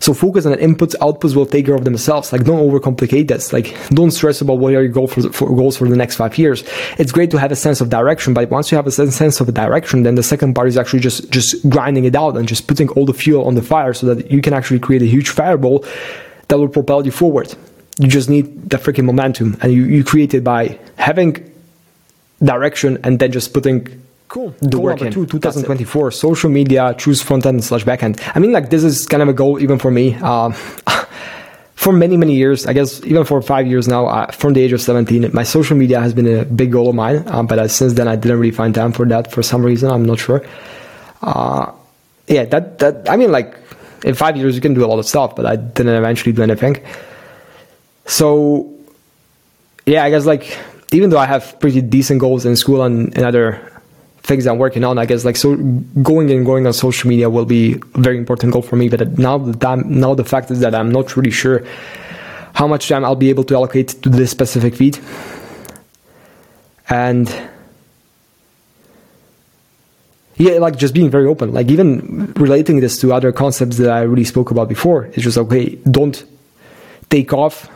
so 0.00 0.14
focus 0.14 0.46
on 0.46 0.54
inputs, 0.54 0.94
outputs 0.96 1.34
will 1.34 1.46
take 1.46 1.66
care 1.66 1.74
of 1.74 1.84
themselves. 1.84 2.32
Like 2.32 2.44
don't 2.44 2.58
overcomplicate 2.58 3.28
this. 3.28 3.52
Like 3.52 3.76
don't 3.90 4.10
stress 4.10 4.40
about 4.40 4.58
what 4.58 4.74
are 4.74 4.82
your 4.82 4.88
goals 4.88 5.12
for, 5.12 5.32
for 5.32 5.54
goals 5.54 5.76
for 5.76 5.88
the 5.88 5.96
next 5.96 6.16
five 6.16 6.38
years. 6.38 6.64
It's 6.98 7.12
great 7.12 7.30
to 7.32 7.38
have 7.38 7.52
a 7.52 7.56
sense 7.56 7.80
of 7.80 7.90
direction, 7.90 8.34
but 8.34 8.50
once 8.50 8.70
you 8.70 8.76
have 8.76 8.86
a 8.86 8.90
sense 8.90 9.40
of 9.40 9.52
direction, 9.54 10.02
then 10.02 10.14
the 10.14 10.22
second 10.22 10.54
part 10.54 10.68
is 10.68 10.76
actually 10.76 11.00
just 11.00 11.30
just 11.30 11.68
grinding 11.68 12.04
it 12.04 12.14
out 12.14 12.36
and 12.36 12.46
just 12.48 12.66
putting 12.66 12.88
all 12.90 13.04
the 13.04 13.14
fuel 13.14 13.44
on 13.44 13.54
the 13.54 13.62
fire 13.62 13.92
so 13.92 14.06
that 14.12 14.30
you 14.30 14.40
can 14.40 14.52
actually 14.52 14.78
create 14.78 15.02
a 15.02 15.06
huge 15.06 15.30
fireball 15.30 15.84
that 16.48 16.58
will 16.58 16.68
propel 16.68 17.04
you 17.04 17.12
forward. 17.12 17.54
You 17.98 18.08
just 18.08 18.30
need 18.30 18.70
the 18.70 18.76
freaking 18.76 19.04
momentum, 19.04 19.56
and 19.60 19.72
you, 19.72 19.84
you 19.84 20.04
create 20.04 20.32
it 20.34 20.44
by 20.44 20.78
having 20.96 21.52
direction 22.42 22.98
and 23.02 23.18
then 23.18 23.32
just 23.32 23.52
putting 23.52 24.02
Cool. 24.28 24.54
The 24.60 24.68
goal 24.68 24.82
work 24.82 24.98
two, 24.98 25.24
2024, 25.24 26.10
social 26.10 26.50
media, 26.50 26.94
choose 26.98 27.22
front 27.22 27.46
end 27.46 27.64
slash 27.64 27.84
backend. 27.84 28.20
I 28.34 28.38
mean, 28.38 28.52
like 28.52 28.68
this 28.68 28.84
is 28.84 29.06
kind 29.06 29.22
of 29.22 29.28
a 29.28 29.32
goal 29.32 29.58
even 29.58 29.78
for 29.78 29.90
me. 29.90 30.16
Uh, 30.20 30.50
for 31.74 31.92
many, 31.94 32.18
many 32.18 32.34
years, 32.34 32.66
I 32.66 32.74
guess 32.74 33.02
even 33.04 33.24
for 33.24 33.40
five 33.40 33.66
years 33.66 33.88
now, 33.88 34.06
uh, 34.06 34.30
from 34.30 34.52
the 34.52 34.60
age 34.60 34.72
of 34.72 34.82
17, 34.82 35.30
my 35.32 35.44
social 35.44 35.78
media 35.78 35.98
has 36.00 36.12
been 36.12 36.26
a 36.26 36.44
big 36.44 36.72
goal 36.72 36.90
of 36.90 36.94
mine. 36.94 37.24
Uh, 37.26 37.42
but 37.42 37.58
uh, 37.58 37.68
since 37.68 37.94
then, 37.94 38.06
I 38.06 38.16
didn't 38.16 38.38
really 38.38 38.54
find 38.54 38.74
time 38.74 38.92
for 38.92 39.06
that 39.06 39.32
for 39.32 39.42
some 39.42 39.64
reason. 39.64 39.90
I'm 39.90 40.04
not 40.04 40.18
sure. 40.18 40.44
Uh, 41.22 41.72
yeah, 42.26 42.44
that, 42.44 42.80
that, 42.80 43.08
I 43.08 43.16
mean, 43.16 43.32
like 43.32 43.56
in 44.04 44.14
five 44.14 44.36
years, 44.36 44.54
you 44.54 44.60
can 44.60 44.74
do 44.74 44.84
a 44.84 44.88
lot 44.88 44.98
of 44.98 45.06
stuff, 45.06 45.36
but 45.36 45.46
I 45.46 45.56
didn't 45.56 45.94
eventually 45.94 46.32
do 46.32 46.42
anything. 46.42 46.84
So, 48.04 48.74
yeah, 49.86 50.04
I 50.04 50.10
guess 50.10 50.26
like 50.26 50.58
even 50.92 51.08
though 51.08 51.18
I 51.18 51.24
have 51.24 51.58
pretty 51.60 51.80
decent 51.80 52.20
goals 52.20 52.44
in 52.44 52.56
school 52.56 52.82
and, 52.82 53.16
and 53.16 53.24
other 53.24 53.77
things 54.22 54.46
I'm 54.46 54.58
working 54.58 54.84
on. 54.84 54.98
I 54.98 55.06
guess 55.06 55.24
like 55.24 55.36
so 55.36 55.56
going 55.56 56.30
and 56.30 56.44
going 56.44 56.66
on 56.66 56.72
social 56.72 57.08
media 57.08 57.30
will 57.30 57.44
be 57.44 57.74
a 57.94 57.98
very 57.98 58.18
important 58.18 58.52
goal 58.52 58.62
for 58.62 58.76
me. 58.76 58.88
But 58.88 59.18
now 59.18 59.38
the 59.38 59.56
time, 59.56 59.84
now 59.88 60.14
the 60.14 60.24
fact 60.24 60.50
is 60.50 60.60
that 60.60 60.74
I'm 60.74 60.90
not 60.90 61.16
really 61.16 61.30
sure 61.30 61.64
how 62.54 62.66
much 62.66 62.88
time 62.88 63.04
I'll 63.04 63.16
be 63.16 63.30
able 63.30 63.44
to 63.44 63.54
allocate 63.54 63.88
to 64.02 64.08
this 64.08 64.30
specific 64.30 64.74
feed. 64.74 64.98
And 66.90 67.28
yeah, 70.36 70.58
like 70.58 70.76
just 70.76 70.94
being 70.94 71.10
very 71.10 71.26
open, 71.26 71.52
like 71.52 71.70
even 71.70 72.32
relating 72.34 72.80
this 72.80 73.00
to 73.00 73.12
other 73.12 73.32
concepts 73.32 73.76
that 73.78 73.90
I 73.90 74.02
really 74.02 74.24
spoke 74.24 74.50
about 74.50 74.68
before. 74.68 75.06
It's 75.06 75.22
just 75.22 75.38
okay, 75.38 75.76
don't 75.90 76.24
take 77.10 77.32
off 77.32 77.68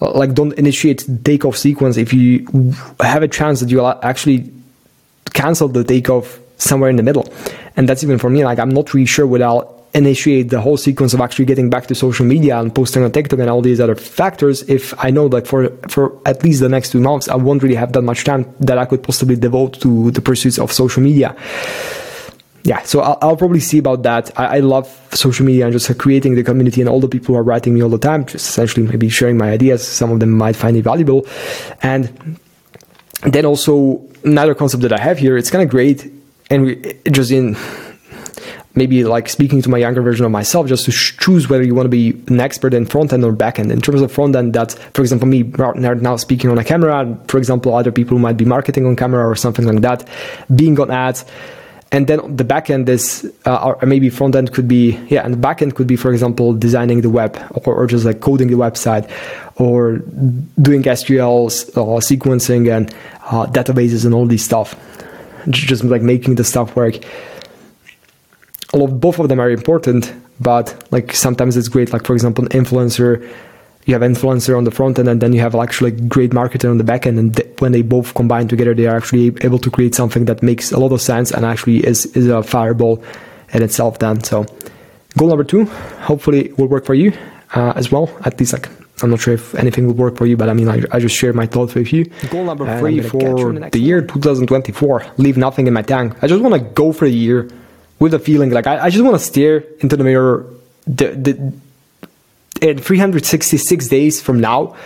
like 0.00 0.34
don't 0.34 0.52
initiate 0.54 1.06
takeoff 1.24 1.56
sequence 1.56 1.96
if 1.96 2.12
you 2.12 2.44
have 3.00 3.22
a 3.22 3.28
chance 3.28 3.60
that 3.60 3.70
you'll 3.70 3.86
actually 4.02 4.52
cancel 5.32 5.68
the 5.68 5.84
takeoff 5.84 6.40
somewhere 6.56 6.90
in 6.90 6.96
the 6.96 7.02
middle. 7.02 7.32
And 7.76 7.88
that's 7.88 8.02
even 8.04 8.18
for 8.18 8.30
me, 8.30 8.44
like 8.44 8.58
I'm 8.58 8.70
not 8.70 8.94
really 8.94 9.06
sure 9.06 9.26
what 9.26 9.42
I'll 9.42 9.82
initiate 9.94 10.48
the 10.48 10.60
whole 10.60 10.76
sequence 10.76 11.12
of 11.12 11.20
actually 11.20 11.44
getting 11.44 11.68
back 11.68 11.86
to 11.86 11.94
social 11.94 12.24
media 12.24 12.58
and 12.58 12.74
posting 12.74 13.02
on 13.02 13.12
TikTok 13.12 13.38
and 13.40 13.50
all 13.50 13.60
these 13.60 13.78
other 13.78 13.94
factors 13.94 14.62
if 14.62 14.94
I 15.04 15.10
know 15.10 15.28
that 15.28 15.46
for 15.46 15.68
for 15.88 16.18
at 16.24 16.42
least 16.42 16.60
the 16.60 16.68
next 16.68 16.92
two 16.92 17.00
months 17.00 17.28
I 17.28 17.34
won't 17.34 17.62
really 17.62 17.74
have 17.74 17.92
that 17.92 18.02
much 18.02 18.24
time 18.24 18.46
that 18.60 18.78
I 18.78 18.86
could 18.86 19.02
possibly 19.02 19.36
devote 19.36 19.80
to 19.80 20.10
the 20.12 20.22
pursuits 20.22 20.58
of 20.58 20.72
social 20.72 21.02
media. 21.02 21.36
Yeah, 22.64 22.80
so 22.82 23.00
I'll, 23.00 23.18
I'll 23.20 23.36
probably 23.36 23.60
see 23.60 23.78
about 23.78 24.04
that. 24.04 24.38
I, 24.38 24.58
I, 24.58 24.60
love 24.60 24.86
social 25.12 25.44
media 25.44 25.64
and 25.64 25.72
just 25.72 25.98
creating 25.98 26.36
the 26.36 26.44
community 26.44 26.80
and 26.80 26.88
all 26.88 27.00
the 27.00 27.08
people 27.08 27.34
who 27.34 27.38
are 27.40 27.42
writing 27.42 27.74
me 27.74 27.82
all 27.82 27.88
the 27.88 27.98
time, 27.98 28.24
just 28.24 28.48
essentially 28.48 28.86
maybe 28.86 29.08
sharing 29.08 29.36
my 29.36 29.50
ideas. 29.50 29.84
Some 29.84 30.12
of 30.12 30.20
them 30.20 30.30
might 30.30 30.54
find 30.54 30.76
it 30.76 30.82
valuable. 30.82 31.26
And 31.82 32.38
then 33.24 33.46
also 33.46 34.08
another 34.24 34.54
concept 34.54 34.82
that 34.82 34.92
I 34.92 34.98
have 34.98 35.18
here, 35.18 35.36
it's 35.36 35.50
kind 35.50 35.62
of 35.62 35.70
great 35.70 36.10
and 36.50 36.64
we, 36.64 36.94
just 37.10 37.30
in 37.30 37.56
maybe 38.74 39.04
like 39.04 39.28
speaking 39.28 39.60
to 39.62 39.68
my 39.68 39.78
younger 39.78 40.02
version 40.02 40.24
of 40.24 40.32
myself, 40.32 40.66
just 40.66 40.84
to 40.86 40.92
choose 40.92 41.48
whether 41.48 41.62
you 41.62 41.74
want 41.74 41.84
to 41.84 41.90
be 41.90 42.10
an 42.28 42.40
expert 42.40 42.72
in 42.72 42.86
front 42.86 43.12
end 43.12 43.24
or 43.24 43.32
back 43.32 43.58
end. 43.58 43.70
In 43.70 43.80
terms 43.80 44.00
of 44.00 44.10
front 44.10 44.34
end, 44.34 44.54
that's, 44.54 44.74
for 44.94 45.02
example, 45.02 45.28
me 45.28 45.42
now 45.42 46.16
speaking 46.16 46.50
on 46.50 46.58
a 46.58 46.64
camera, 46.64 47.18
for 47.28 47.38
example, 47.38 47.74
other 47.74 47.92
people 47.92 48.18
might 48.18 48.36
be 48.36 48.44
marketing 48.44 48.86
on 48.86 48.96
camera 48.96 49.28
or 49.28 49.36
something 49.36 49.66
like 49.66 49.80
that, 49.82 50.08
being 50.54 50.78
on 50.80 50.90
ads. 50.90 51.24
And 51.92 52.06
then 52.06 52.36
the 52.36 52.42
back 52.42 52.70
end 52.70 52.88
is, 52.88 53.30
uh, 53.44 53.74
or 53.80 53.86
maybe 53.86 54.08
front 54.08 54.34
end 54.34 54.52
could 54.52 54.66
be, 54.66 54.98
yeah, 55.08 55.24
and 55.24 55.34
the 55.34 55.38
back 55.38 55.62
end 55.62 55.74
could 55.74 55.86
be, 55.86 55.94
for 55.94 56.10
example, 56.10 56.54
designing 56.54 57.02
the 57.02 57.10
web 57.10 57.36
or, 57.66 57.74
or 57.74 57.86
just 57.86 58.04
like 58.04 58.20
coding 58.20 58.48
the 58.48 58.56
website 58.56 59.08
or 59.56 59.98
doing 60.60 60.82
sqls 60.82 61.76
or 61.76 62.00
sequencing 62.00 62.74
and 62.74 62.94
uh, 63.26 63.46
databases 63.46 64.06
and 64.06 64.14
all 64.14 64.26
these 64.26 64.42
stuff. 64.42 64.74
Just 65.50 65.84
like 65.84 66.02
making 66.02 66.36
the 66.36 66.44
stuff 66.44 66.74
work 66.74 66.96
all 68.72 68.84
of 68.84 69.00
both 69.00 69.18
of 69.18 69.28
them 69.28 69.38
are 69.38 69.50
important, 69.50 70.12
but 70.40 70.86
like 70.90 71.12
sometimes 71.12 71.56
it's 71.56 71.68
great. 71.68 71.92
Like 71.92 72.06
for 72.06 72.14
example, 72.14 72.44
an 72.44 72.50
influencer, 72.50 73.28
you 73.84 73.94
have 73.94 74.02
influencer 74.02 74.56
on 74.56 74.64
the 74.64 74.70
front 74.70 74.98
end, 74.98 75.08
and 75.08 75.20
then 75.20 75.32
you 75.32 75.40
have 75.40 75.54
actually 75.54 75.90
great 75.90 76.30
marketer 76.30 76.70
on 76.70 76.78
the 76.78 76.84
back 76.84 77.06
end, 77.06 77.18
and 77.18 77.36
th- 77.36 77.48
when 77.60 77.72
they 77.72 77.82
both 77.82 78.14
combine 78.14 78.48
together, 78.48 78.74
they 78.74 78.86
are 78.86 78.96
actually 78.96 79.34
able 79.42 79.58
to 79.58 79.70
create 79.70 79.94
something 79.94 80.26
that 80.26 80.42
makes 80.42 80.72
a 80.72 80.78
lot 80.78 80.92
of 80.92 81.00
sense 81.00 81.32
and 81.32 81.44
actually 81.44 81.84
is 81.84 82.06
is 82.16 82.28
a 82.28 82.42
fireball 82.42 83.02
in 83.52 83.62
itself. 83.62 83.98
Then, 83.98 84.22
so 84.22 84.46
goal 85.16 85.28
number 85.28 85.44
two, 85.44 85.64
hopefully, 86.06 86.52
will 86.56 86.68
work 86.68 86.84
for 86.84 86.94
you 86.94 87.12
uh, 87.54 87.72
as 87.74 87.90
well. 87.90 88.08
At 88.24 88.38
least 88.38 88.52
like 88.52 88.68
I'm 89.02 89.10
not 89.10 89.20
sure 89.20 89.34
if 89.34 89.54
anything 89.56 89.86
will 89.86 89.94
work 89.94 90.16
for 90.16 90.26
you, 90.26 90.36
but 90.36 90.48
I 90.48 90.52
mean, 90.52 90.68
I, 90.68 90.82
I 90.92 91.00
just 91.00 91.16
share 91.16 91.32
my 91.32 91.46
thoughts 91.46 91.74
with 91.74 91.92
you. 91.92 92.04
Goal 92.30 92.44
number 92.44 92.78
three 92.78 93.00
for 93.00 93.52
the, 93.52 93.70
the 93.72 93.80
year 93.80 94.00
2024: 94.00 95.06
leave 95.16 95.36
nothing 95.36 95.66
in 95.66 95.74
my 95.74 95.82
tank. 95.82 96.14
I 96.22 96.28
just 96.28 96.42
want 96.42 96.54
to 96.54 96.60
go 96.60 96.92
for 96.92 97.06
a 97.06 97.10
year 97.10 97.48
with 97.98 98.14
a 98.14 98.18
feeling 98.18 98.50
like 98.50 98.66
I, 98.66 98.84
I 98.84 98.90
just 98.90 99.02
want 99.02 99.16
to 99.16 99.24
stare 99.24 99.64
into 99.80 99.96
the 99.96 100.04
mirror 100.04 100.46
the, 100.86 101.08
the, 101.08 101.52
in 102.62 102.78
366 102.78 103.88
days 103.88 104.22
from 104.22 104.40
now, 104.40 104.76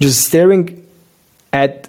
just 0.00 0.26
staring 0.26 0.86
at 1.52 1.88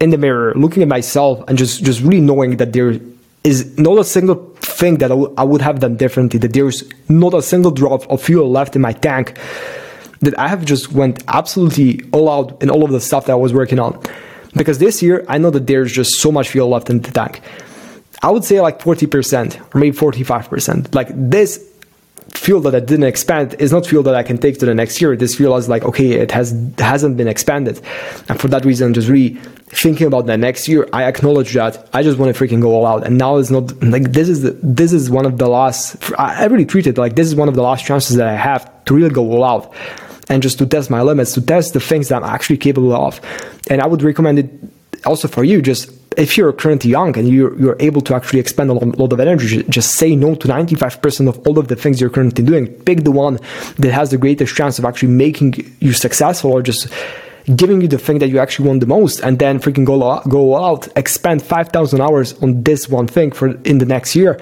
in 0.00 0.10
the 0.10 0.18
mirror, 0.18 0.52
looking 0.54 0.82
at 0.82 0.88
myself, 0.88 1.44
and 1.48 1.56
just 1.56 1.84
just 1.84 2.00
really 2.00 2.20
knowing 2.20 2.56
that 2.56 2.72
there 2.72 2.98
is 3.44 3.78
not 3.78 3.98
a 3.98 4.04
single 4.04 4.36
thing 4.56 4.98
that 4.98 5.12
I, 5.12 5.16
w- 5.20 5.32
I 5.36 5.44
would 5.44 5.60
have 5.60 5.78
done 5.80 5.96
differently. 5.96 6.38
That 6.38 6.52
there's 6.52 6.82
not 7.08 7.34
a 7.34 7.42
single 7.42 7.70
drop 7.70 8.10
of 8.10 8.22
fuel 8.22 8.50
left 8.50 8.74
in 8.74 8.82
my 8.82 8.92
tank. 8.92 9.38
That 10.20 10.36
I 10.38 10.48
have 10.48 10.64
just 10.64 10.92
went 10.92 11.22
absolutely 11.28 12.00
all 12.12 12.28
out 12.30 12.62
in 12.62 12.70
all 12.70 12.84
of 12.84 12.90
the 12.90 13.00
stuff 13.00 13.26
that 13.26 13.32
I 13.32 13.36
was 13.36 13.52
working 13.52 13.78
on. 13.78 14.00
Because 14.54 14.78
this 14.78 15.02
year, 15.02 15.24
I 15.28 15.38
know 15.38 15.50
that 15.50 15.66
there's 15.66 15.92
just 15.92 16.12
so 16.20 16.32
much 16.32 16.48
fuel 16.48 16.70
left 16.70 16.88
in 16.88 17.00
the 17.00 17.10
tank. 17.10 17.40
I 18.22 18.30
would 18.30 18.44
say 18.44 18.60
like 18.60 18.78
40% 18.78 19.74
or 19.74 19.78
maybe 19.78 19.96
45%. 19.96 20.94
Like 20.94 21.08
this 21.10 21.58
fuel 22.34 22.60
that 22.60 22.74
I 22.74 22.80
didn't 22.80 23.04
expand 23.04 23.54
is 23.58 23.72
not 23.72 23.86
fuel 23.86 24.02
that 24.02 24.14
I 24.14 24.22
can 24.22 24.38
take 24.38 24.58
to 24.58 24.66
the 24.66 24.74
next 24.74 25.00
year. 25.00 25.16
This 25.16 25.34
fuel 25.34 25.56
is 25.56 25.68
like, 25.68 25.84
okay, 25.84 26.12
it 26.12 26.30
has 26.32 26.54
hasn't 26.78 27.16
been 27.16 27.28
expanded. 27.28 27.80
And 28.28 28.40
for 28.40 28.48
that 28.48 28.64
reason, 28.64 28.92
just 28.92 29.08
really 29.08 29.34
thinking 29.68 30.06
about 30.06 30.26
the 30.26 30.36
next 30.36 30.68
year, 30.68 30.88
I 30.92 31.04
acknowledge 31.04 31.54
that 31.54 31.88
I 31.92 32.02
just 32.02 32.18
want 32.18 32.34
to 32.34 32.44
freaking 32.44 32.60
go 32.60 32.72
all 32.72 32.86
out. 32.86 33.06
And 33.06 33.18
now 33.18 33.36
it's 33.36 33.50
not 33.50 33.82
like 33.82 34.12
this 34.12 34.28
is 34.28 34.42
the, 34.42 34.50
this 34.62 34.92
is 34.92 35.10
one 35.10 35.26
of 35.26 35.38
the 35.38 35.48
last 35.48 35.96
I 36.18 36.44
really 36.46 36.66
treat 36.66 36.86
it 36.86 36.98
like 36.98 37.14
this 37.14 37.26
is 37.26 37.34
one 37.34 37.48
of 37.48 37.54
the 37.54 37.62
last 37.62 37.84
chances 37.84 38.16
that 38.16 38.28
I 38.28 38.36
have 38.36 38.84
to 38.86 38.94
really 38.94 39.10
go 39.10 39.22
all 39.32 39.44
out 39.44 39.74
and 40.28 40.42
just 40.42 40.58
to 40.58 40.66
test 40.66 40.90
my 40.90 41.02
limits, 41.02 41.34
to 41.34 41.40
test 41.40 41.74
the 41.74 41.80
things 41.80 42.08
that 42.08 42.22
I'm 42.22 42.24
actually 42.24 42.56
capable 42.56 42.94
of. 42.94 43.20
And 43.68 43.80
I 43.80 43.86
would 43.86 44.02
recommend 44.02 44.38
it 44.38 44.50
also 45.04 45.28
for 45.28 45.44
you, 45.44 45.62
just 45.62 45.90
if 46.16 46.36
you're 46.36 46.52
currently 46.52 46.90
young 46.90 47.16
and 47.18 47.28
you're, 47.28 47.58
you're 47.58 47.76
able 47.80 48.00
to 48.02 48.14
actually 48.14 48.40
expend 48.40 48.70
a 48.70 48.74
lot 48.74 49.12
of 49.12 49.20
energy, 49.20 49.62
just 49.64 49.94
say 49.94 50.16
no 50.16 50.34
to 50.34 50.48
95% 50.48 51.28
of 51.28 51.46
all 51.46 51.58
of 51.58 51.68
the 51.68 51.76
things 51.76 52.00
you're 52.00 52.10
currently 52.10 52.44
doing. 52.44 52.66
Pick 52.66 53.04
the 53.04 53.10
one 53.10 53.38
that 53.78 53.92
has 53.92 54.10
the 54.10 54.18
greatest 54.18 54.54
chance 54.54 54.78
of 54.78 54.84
actually 54.84 55.12
making 55.12 55.54
you 55.80 55.92
successful 55.92 56.52
or 56.52 56.62
just 56.62 56.88
giving 57.56 57.80
you 57.80 57.88
the 57.88 57.98
thing 57.98 58.18
that 58.18 58.28
you 58.28 58.38
actually 58.38 58.66
want 58.66 58.80
the 58.80 58.86
most 58.86 59.20
and 59.20 59.38
then 59.38 59.58
freaking 59.58 59.84
go, 59.84 60.20
go 60.28 60.56
out, 60.56 60.88
expend 60.96 61.42
5,000 61.42 62.00
hours 62.00 62.32
on 62.42 62.62
this 62.62 62.88
one 62.88 63.06
thing 63.06 63.32
for 63.32 63.48
in 63.62 63.78
the 63.78 63.86
next 63.86 64.16
year 64.16 64.40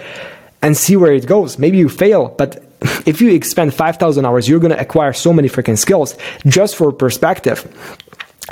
and 0.62 0.76
see 0.76 0.96
where 0.96 1.12
it 1.12 1.26
goes. 1.26 1.58
Maybe 1.58 1.78
you 1.78 1.88
fail, 1.88 2.28
but 2.38 2.62
if 3.06 3.20
you 3.20 3.32
expend 3.32 3.74
5,000 3.74 4.24
hours, 4.24 4.48
you're 4.48 4.60
going 4.60 4.72
to 4.72 4.80
acquire 4.80 5.12
so 5.12 5.32
many 5.32 5.48
freaking 5.48 5.78
skills. 5.78 6.16
Just 6.46 6.76
for 6.76 6.92
perspective, 6.92 7.66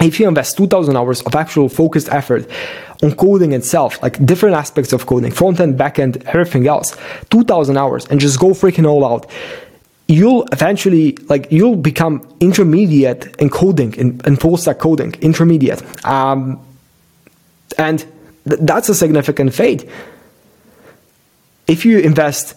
if 0.01 0.21
you 0.21 0.29
invest 0.29 0.57
2000 0.57 0.97
hours 0.97 1.23
of 1.23 1.35
actual 1.35 1.69
focused 1.69 2.09
effort 2.11 2.49
on 3.03 3.15
coding 3.15 3.53
itself, 3.53 4.01
like 4.03 4.25
different 4.25 4.57
aspects 4.57 4.93
of 4.93 5.07
coding, 5.07 5.31
front 5.31 5.61
end, 5.61 5.79
back 5.79 5.99
end, 5.99 6.23
everything 6.27 6.67
else, 6.67 6.97
2000 7.31 7.77
hours 7.77 8.07
and 8.07 8.21
just 8.21 8.39
go 8.39 8.49
freaking 8.49 8.87
all 8.87 9.05
out, 9.05 9.31
you'll 10.07 10.45
eventually, 10.53 11.17
like, 11.29 11.51
you'll 11.51 11.77
become 11.77 12.27
intermediate 12.41 13.35
in 13.37 13.49
coding, 13.49 13.95
in, 13.95 14.21
in 14.27 14.37
full 14.37 14.57
stack 14.57 14.79
coding, 14.79 15.15
intermediate. 15.21 15.83
Um, 16.05 16.61
and 17.79 18.01
th- 18.49 18.61
that's 18.63 18.89
a 18.89 18.95
significant 18.95 19.55
fate. 19.55 19.89
If 21.67 21.85
you 21.85 22.01
invest, 22.01 22.55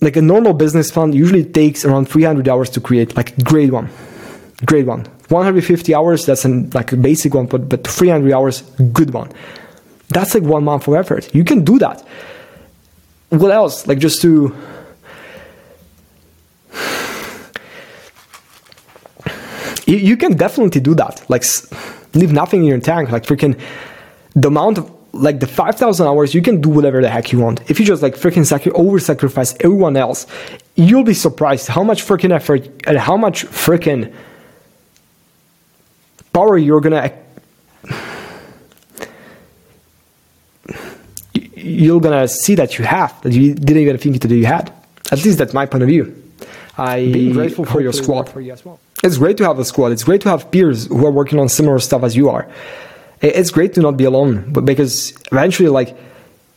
like 0.00 0.16
a 0.16 0.22
normal 0.22 0.52
business 0.52 0.90
fund 0.90 1.14
usually 1.14 1.44
takes 1.44 1.84
around 1.84 2.08
300 2.08 2.48
hours 2.48 2.68
to 2.70 2.80
create, 2.80 3.16
like 3.16 3.42
grade 3.42 3.72
one, 3.72 3.88
grade 4.66 4.86
one. 4.86 5.06
150 5.28 5.94
hours, 5.94 6.26
that's 6.26 6.44
an, 6.44 6.70
like 6.70 6.92
a 6.92 6.96
basic 6.96 7.34
one, 7.34 7.46
but, 7.46 7.68
but 7.68 7.86
300 7.86 8.32
hours, 8.32 8.62
good 8.92 9.12
one. 9.12 9.32
That's 10.08 10.34
like 10.34 10.42
one 10.42 10.64
month 10.64 10.86
of 10.86 10.94
effort. 10.94 11.34
You 11.34 11.44
can 11.44 11.64
do 11.64 11.78
that. 11.78 12.06
What 13.30 13.50
else? 13.50 13.86
Like 13.86 13.98
just 13.98 14.20
to. 14.22 14.54
You, 19.86 20.16
can 20.16 20.34
definitely 20.34 20.80
do 20.80 20.94
that. 20.94 21.22
Like 21.28 21.44
leave 22.14 22.32
nothing 22.32 22.62
in 22.62 22.66
your 22.66 22.80
tank. 22.80 23.10
Like 23.10 23.24
freaking 23.24 23.60
the 24.34 24.48
amount 24.48 24.78
of 24.78 24.90
like 25.12 25.40
the 25.40 25.46
5000 25.46 26.06
hours 26.06 26.34
you 26.34 26.42
can 26.42 26.60
do 26.60 26.68
whatever 26.68 27.00
the 27.00 27.08
heck 27.08 27.30
you 27.32 27.38
want 27.38 27.60
if 27.70 27.78
you 27.78 27.86
just 27.86 28.02
like 28.02 28.16
freaking 28.16 28.72
over 28.72 28.98
sacrifice 28.98 29.54
everyone 29.60 29.96
else 29.96 30.26
you'll 30.74 31.04
be 31.04 31.14
surprised 31.14 31.68
how 31.68 31.84
much 31.84 32.02
freaking 32.02 32.32
effort 32.32 32.68
and 32.88 32.98
how 32.98 33.16
much 33.16 33.46
freaking 33.46 34.12
power 36.34 36.58
you're 36.58 36.80
gonna 36.80 37.12
you're 41.54 42.00
gonna 42.00 42.28
see 42.28 42.54
that 42.56 42.78
you 42.78 42.84
have 42.84 43.20
that 43.22 43.32
you 43.32 43.54
didn't 43.54 43.82
even 43.82 43.96
think 43.98 44.20
that 44.20 44.30
you 44.30 44.44
had. 44.44 44.72
At 45.10 45.24
least 45.24 45.38
that's 45.38 45.54
my 45.54 45.66
point 45.66 45.82
of 45.82 45.88
view. 45.88 46.04
I 46.76 47.10
being 47.12 47.32
grateful 47.32 47.64
for 47.64 47.80
your 47.80 47.92
squad. 47.92 48.28
For 48.28 48.40
you 48.40 48.54
well. 48.64 48.80
It's 49.02 49.18
great 49.18 49.36
to 49.38 49.44
have 49.44 49.58
a 49.58 49.64
squad. 49.64 49.92
It's 49.92 50.02
great 50.02 50.20
to 50.22 50.28
have 50.30 50.50
peers 50.50 50.86
who 50.86 51.06
are 51.06 51.10
working 51.10 51.38
on 51.38 51.48
similar 51.48 51.78
stuff 51.78 52.02
as 52.02 52.16
you 52.16 52.30
are. 52.30 52.48
It's 53.20 53.50
great 53.50 53.74
to 53.74 53.80
not 53.80 53.96
be 53.96 54.04
alone, 54.04 54.52
but 54.52 54.64
because 54.64 55.12
eventually, 55.30 55.68
like 55.68 55.96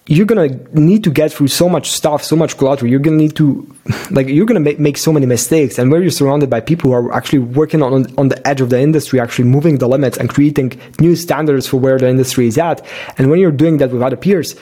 you're 0.09 0.25
gonna 0.25 0.47
need 0.71 1.03
to 1.03 1.11
get 1.11 1.33
through 1.33 1.49
so 1.49 1.67
much 1.67 1.91
stuff, 1.91 2.23
so 2.23 2.35
much 2.35 2.57
clutter. 2.57 2.87
You're 2.87 2.99
gonna 2.99 3.17
need 3.17 3.35
to, 3.35 3.75
like, 4.11 4.27
you're 4.27 4.45
gonna 4.45 4.61
make, 4.61 4.79
make 4.79 4.97
so 4.97 5.11
many 5.11 5.25
mistakes. 5.25 5.77
And 5.77 5.91
where 5.91 6.01
you're 6.01 6.11
surrounded 6.11 6.49
by 6.49 6.61
people 6.61 6.89
who 6.89 6.95
are 6.95 7.13
actually 7.13 7.39
working 7.39 7.83
on 7.83 8.05
on 8.17 8.29
the 8.29 8.47
edge 8.47 8.61
of 8.61 8.69
the 8.69 8.79
industry, 8.79 9.19
actually 9.19 9.49
moving 9.49 9.79
the 9.79 9.87
limits 9.87 10.17
and 10.17 10.29
creating 10.29 10.79
new 10.99 11.15
standards 11.17 11.67
for 11.67 11.77
where 11.77 11.97
the 11.97 12.07
industry 12.07 12.47
is 12.47 12.57
at. 12.57 12.85
And 13.17 13.29
when 13.29 13.39
you're 13.39 13.51
doing 13.51 13.77
that 13.77 13.91
with 13.91 14.01
other 14.01 14.15
peers, 14.15 14.55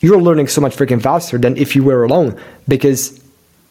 you're 0.00 0.20
learning 0.20 0.48
so 0.48 0.62
much 0.62 0.74
freaking 0.74 1.02
faster 1.02 1.36
than 1.36 1.56
if 1.58 1.76
you 1.76 1.84
were 1.84 2.02
alone, 2.04 2.40
because 2.66 3.20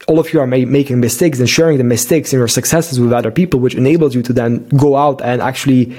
all 0.07 0.19
of 0.19 0.31
you 0.33 0.39
are 0.39 0.47
ma- 0.47 0.57
making 0.57 0.99
mistakes 0.99 1.39
and 1.39 1.49
sharing 1.49 1.79
the 1.79 1.83
mistakes 1.83 2.31
and 2.31 2.39
your 2.39 2.47
successes 2.47 2.99
with 2.99 3.11
other 3.11 3.31
people, 3.31 3.59
which 3.59 3.73
enables 3.73 4.13
you 4.13 4.21
to 4.21 4.33
then 4.33 4.67
go 4.69 4.95
out 4.95 5.19
and 5.21 5.41
actually. 5.41 5.97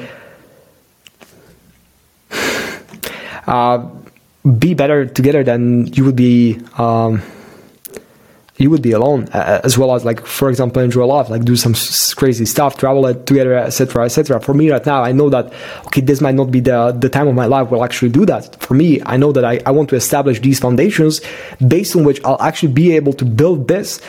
Uh, 3.44 3.90
be 4.58 4.74
better 4.74 5.06
together, 5.06 5.44
than 5.44 5.86
you 5.88 6.04
would 6.04 6.16
be 6.16 6.60
um, 6.78 7.22
you 8.58 8.70
would 8.70 8.82
be 8.82 8.92
alone, 8.92 9.28
as 9.32 9.76
well 9.76 9.94
as 9.94 10.04
like, 10.04 10.24
for 10.24 10.48
example, 10.48 10.82
enjoy 10.82 11.04
life, 11.04 11.28
like 11.28 11.44
do 11.44 11.56
some 11.56 11.74
crazy 12.14 12.44
stuff, 12.44 12.76
travel 12.76 13.06
it 13.06 13.26
together, 13.26 13.54
etc., 13.54 14.04
etc. 14.04 14.40
For 14.40 14.54
me 14.54 14.70
right 14.70 14.84
now, 14.84 15.02
I 15.02 15.10
know 15.10 15.30
that 15.30 15.52
okay, 15.86 16.00
this 16.00 16.20
might 16.20 16.34
not 16.34 16.50
be 16.50 16.60
the 16.60 16.92
the 16.92 17.08
time 17.08 17.28
of 17.28 17.34
my 17.34 17.46
life 17.46 17.72
I'll 17.72 17.84
actually 17.84 18.10
do 18.10 18.24
that. 18.26 18.60
For 18.62 18.74
me, 18.74 19.00
I 19.06 19.16
know 19.16 19.32
that 19.32 19.44
I, 19.44 19.60
I 19.66 19.70
want 19.70 19.88
to 19.90 19.96
establish 19.96 20.40
these 20.40 20.60
foundations 20.60 21.20
based 21.66 21.96
on 21.96 22.04
which 22.04 22.22
I'll 22.24 22.40
actually 22.40 22.72
be 22.72 22.94
able 22.94 23.14
to 23.14 23.24
build 23.24 23.68
this 23.68 24.00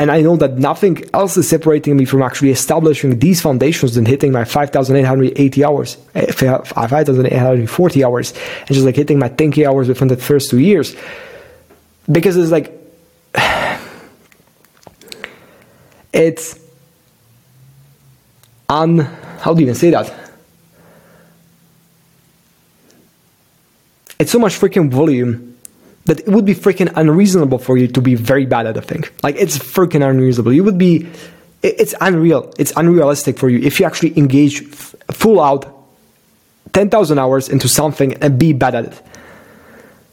and 0.00 0.10
I 0.10 0.22
know 0.22 0.34
that 0.36 0.56
nothing 0.56 1.04
else 1.12 1.36
is 1.36 1.46
separating 1.46 1.94
me 1.94 2.06
from 2.06 2.22
actually 2.22 2.52
establishing 2.52 3.18
these 3.18 3.42
foundations 3.42 3.96
than 3.96 4.06
hitting 4.06 4.32
my 4.32 4.44
5,880 4.44 5.62
hours, 5.62 5.98
eh, 6.14 6.32
5,840 6.32 8.04
hours, 8.04 8.32
and 8.60 8.68
just 8.68 8.86
like 8.86 8.96
hitting 8.96 9.18
my 9.18 9.28
10k 9.28 9.68
hours 9.68 9.88
within 9.88 10.08
the 10.08 10.16
first 10.16 10.48
two 10.48 10.58
years. 10.58 10.96
Because 12.10 12.38
it's 12.38 12.50
like, 12.50 12.72
it's 16.14 16.58
un, 18.70 19.00
how 19.40 19.52
do 19.52 19.60
you 19.60 19.66
even 19.66 19.74
say 19.74 19.90
that? 19.90 20.10
It's 24.18 24.32
so 24.32 24.38
much 24.38 24.58
freaking 24.58 24.90
volume 24.90 25.49
that 26.06 26.20
it 26.20 26.28
would 26.28 26.44
be 26.44 26.54
freaking 26.54 26.92
unreasonable 26.96 27.58
for 27.58 27.76
you 27.76 27.86
to 27.88 28.00
be 28.00 28.14
very 28.14 28.46
bad 28.46 28.66
at 28.66 28.76
a 28.76 28.82
thing. 28.82 29.04
Like 29.22 29.36
it's 29.36 29.58
freaking 29.58 30.08
unreasonable. 30.08 30.52
You 30.52 30.64
would 30.64 30.78
be, 30.78 31.08
it's 31.62 31.94
unreal. 32.00 32.52
It's 32.58 32.72
unrealistic 32.76 33.38
for 33.38 33.48
you 33.48 33.58
if 33.58 33.78
you 33.78 33.86
actually 33.86 34.16
engage 34.16 34.64
full 34.64 35.40
out 35.40 35.76
10,000 36.72 37.18
hours 37.18 37.48
into 37.48 37.68
something 37.68 38.14
and 38.14 38.38
be 38.38 38.52
bad 38.52 38.74
at 38.74 38.84
it. 38.86 39.02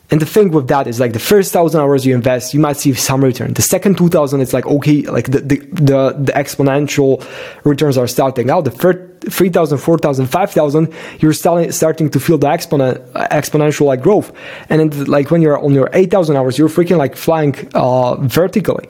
And 0.10 0.22
the 0.22 0.26
thing 0.26 0.52
with 0.52 0.70
that 0.70 0.88
is 0.88 1.00
like 1.00 1.12
the 1.12 1.20
first 1.20 1.52
thousand 1.52 1.82
hours 1.82 2.06
you 2.06 2.16
invest, 2.16 2.54
you 2.54 2.62
might 2.62 2.78
see 2.78 2.94
some 2.94 3.22
return. 3.22 3.54
The 3.54 3.62
second 3.62 3.98
two 3.98 4.08
thousand, 4.08 4.40
it's 4.40 4.54
like 4.54 4.66
okay, 4.66 5.02
like 5.02 5.30
the 5.30 5.42
the 5.42 5.58
the, 5.58 6.16
the 6.18 6.32
exponential 6.32 7.28
returns 7.66 7.98
are 7.98 8.08
starting 8.08 8.50
out. 8.50 8.64
The 8.64 8.72
third 8.72 9.07
3,000, 9.30 9.78
4,000, 9.78 10.28
5,000, 10.28 10.94
you're 11.20 11.34
starting 11.34 11.72
starting 11.72 12.10
to 12.10 12.20
feel 12.20 12.38
the 12.38 12.48
exponent 12.48 13.02
exponential 13.14 13.86
like 13.86 14.02
growth. 14.02 14.32
And 14.70 15.08
like 15.08 15.32
when 15.32 15.42
you're 15.42 15.60
on 15.60 15.74
your 15.74 15.90
8,000 15.94 16.36
hours, 16.36 16.58
you're 16.58 16.70
freaking 16.70 16.98
like 16.98 17.16
flying 17.16 17.56
uh, 17.74 18.16
vertically. 18.16 18.88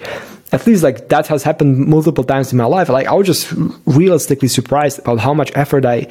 At 0.52 0.66
least 0.66 0.84
like 0.84 1.10
that 1.10 1.28
has 1.28 1.44
happened 1.44 1.88
multiple 1.88 2.24
times 2.24 2.52
in 2.52 2.58
my 2.58 2.66
life. 2.66 2.90
Like 2.90 3.08
I 3.08 3.14
was 3.14 3.28
just 3.28 3.54
realistically 3.86 4.48
surprised 4.48 5.00
about 5.00 5.20
how 5.20 5.34
much 5.34 5.52
effort 5.56 5.86
I, 5.86 6.08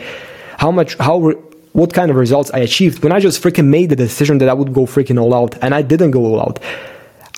how 0.58 0.70
much 0.70 0.96
how. 0.98 1.18
Re- 1.18 1.42
what 1.76 1.92
kind 1.92 2.10
of 2.10 2.16
results 2.16 2.50
I 2.54 2.60
achieved 2.60 3.02
when 3.02 3.12
I 3.12 3.20
just 3.20 3.42
freaking 3.42 3.66
made 3.66 3.90
the 3.90 3.96
decision 3.96 4.38
that 4.38 4.48
I 4.48 4.54
would 4.54 4.72
go 4.72 4.86
freaking 4.86 5.20
all 5.20 5.34
out, 5.34 5.58
and 5.60 5.74
I 5.74 5.82
didn't 5.82 6.12
go 6.12 6.24
all 6.24 6.40
out. 6.40 6.58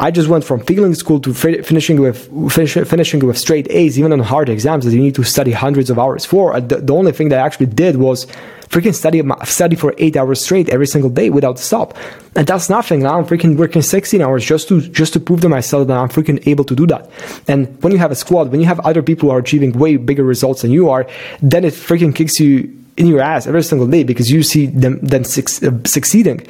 I 0.00 0.12
just 0.12 0.28
went 0.28 0.44
from 0.44 0.60
failing 0.60 0.94
school 0.94 1.18
to 1.20 1.34
finishing 1.34 2.00
with 2.00 2.28
finish, 2.52 2.74
finishing 2.74 3.26
with 3.26 3.36
straight 3.36 3.66
A's, 3.68 3.98
even 3.98 4.12
on 4.12 4.20
hard 4.20 4.48
exams 4.48 4.84
that 4.84 4.92
you 4.92 5.00
need 5.00 5.16
to 5.16 5.24
study 5.24 5.50
hundreds 5.50 5.90
of 5.90 5.98
hours 5.98 6.24
for. 6.24 6.60
The, 6.60 6.76
the 6.76 6.94
only 6.94 7.10
thing 7.10 7.30
that 7.30 7.40
I 7.40 7.42
actually 7.44 7.66
did 7.66 7.96
was 7.96 8.26
freaking 8.68 8.94
study 8.94 9.20
study 9.44 9.74
for 9.74 9.94
eight 9.98 10.16
hours 10.16 10.44
straight 10.44 10.68
every 10.68 10.86
single 10.86 11.10
day 11.10 11.30
without 11.30 11.58
stop, 11.58 11.96
and 12.36 12.46
that's 12.46 12.70
nothing. 12.70 13.00
Now 13.00 13.18
I'm 13.18 13.26
freaking 13.26 13.56
working 13.56 13.82
16 13.82 14.22
hours 14.22 14.44
just 14.44 14.68
to 14.68 14.80
just 14.80 15.14
to 15.14 15.20
prove 15.20 15.40
to 15.40 15.48
myself 15.48 15.88
that 15.88 15.96
I'm 15.96 16.08
freaking 16.08 16.46
able 16.46 16.64
to 16.66 16.76
do 16.76 16.86
that. 16.86 17.10
And 17.48 17.82
when 17.82 17.92
you 17.92 17.98
have 17.98 18.12
a 18.12 18.16
squad, 18.16 18.52
when 18.52 18.60
you 18.60 18.66
have 18.66 18.78
other 18.80 19.02
people 19.02 19.30
who 19.30 19.34
are 19.34 19.40
achieving 19.40 19.72
way 19.72 19.96
bigger 19.96 20.22
results 20.22 20.62
than 20.62 20.70
you 20.70 20.90
are, 20.90 21.08
then 21.42 21.64
it 21.64 21.74
freaking 21.74 22.14
kicks 22.14 22.38
you 22.38 22.72
in 22.96 23.08
your 23.08 23.20
ass 23.20 23.48
every 23.48 23.64
single 23.64 23.88
day 23.88 24.04
because 24.04 24.30
you 24.30 24.44
see 24.44 24.66
them 24.66 25.00
then 25.02 25.22
uh, 25.22 25.24
succeeding. 25.26 26.46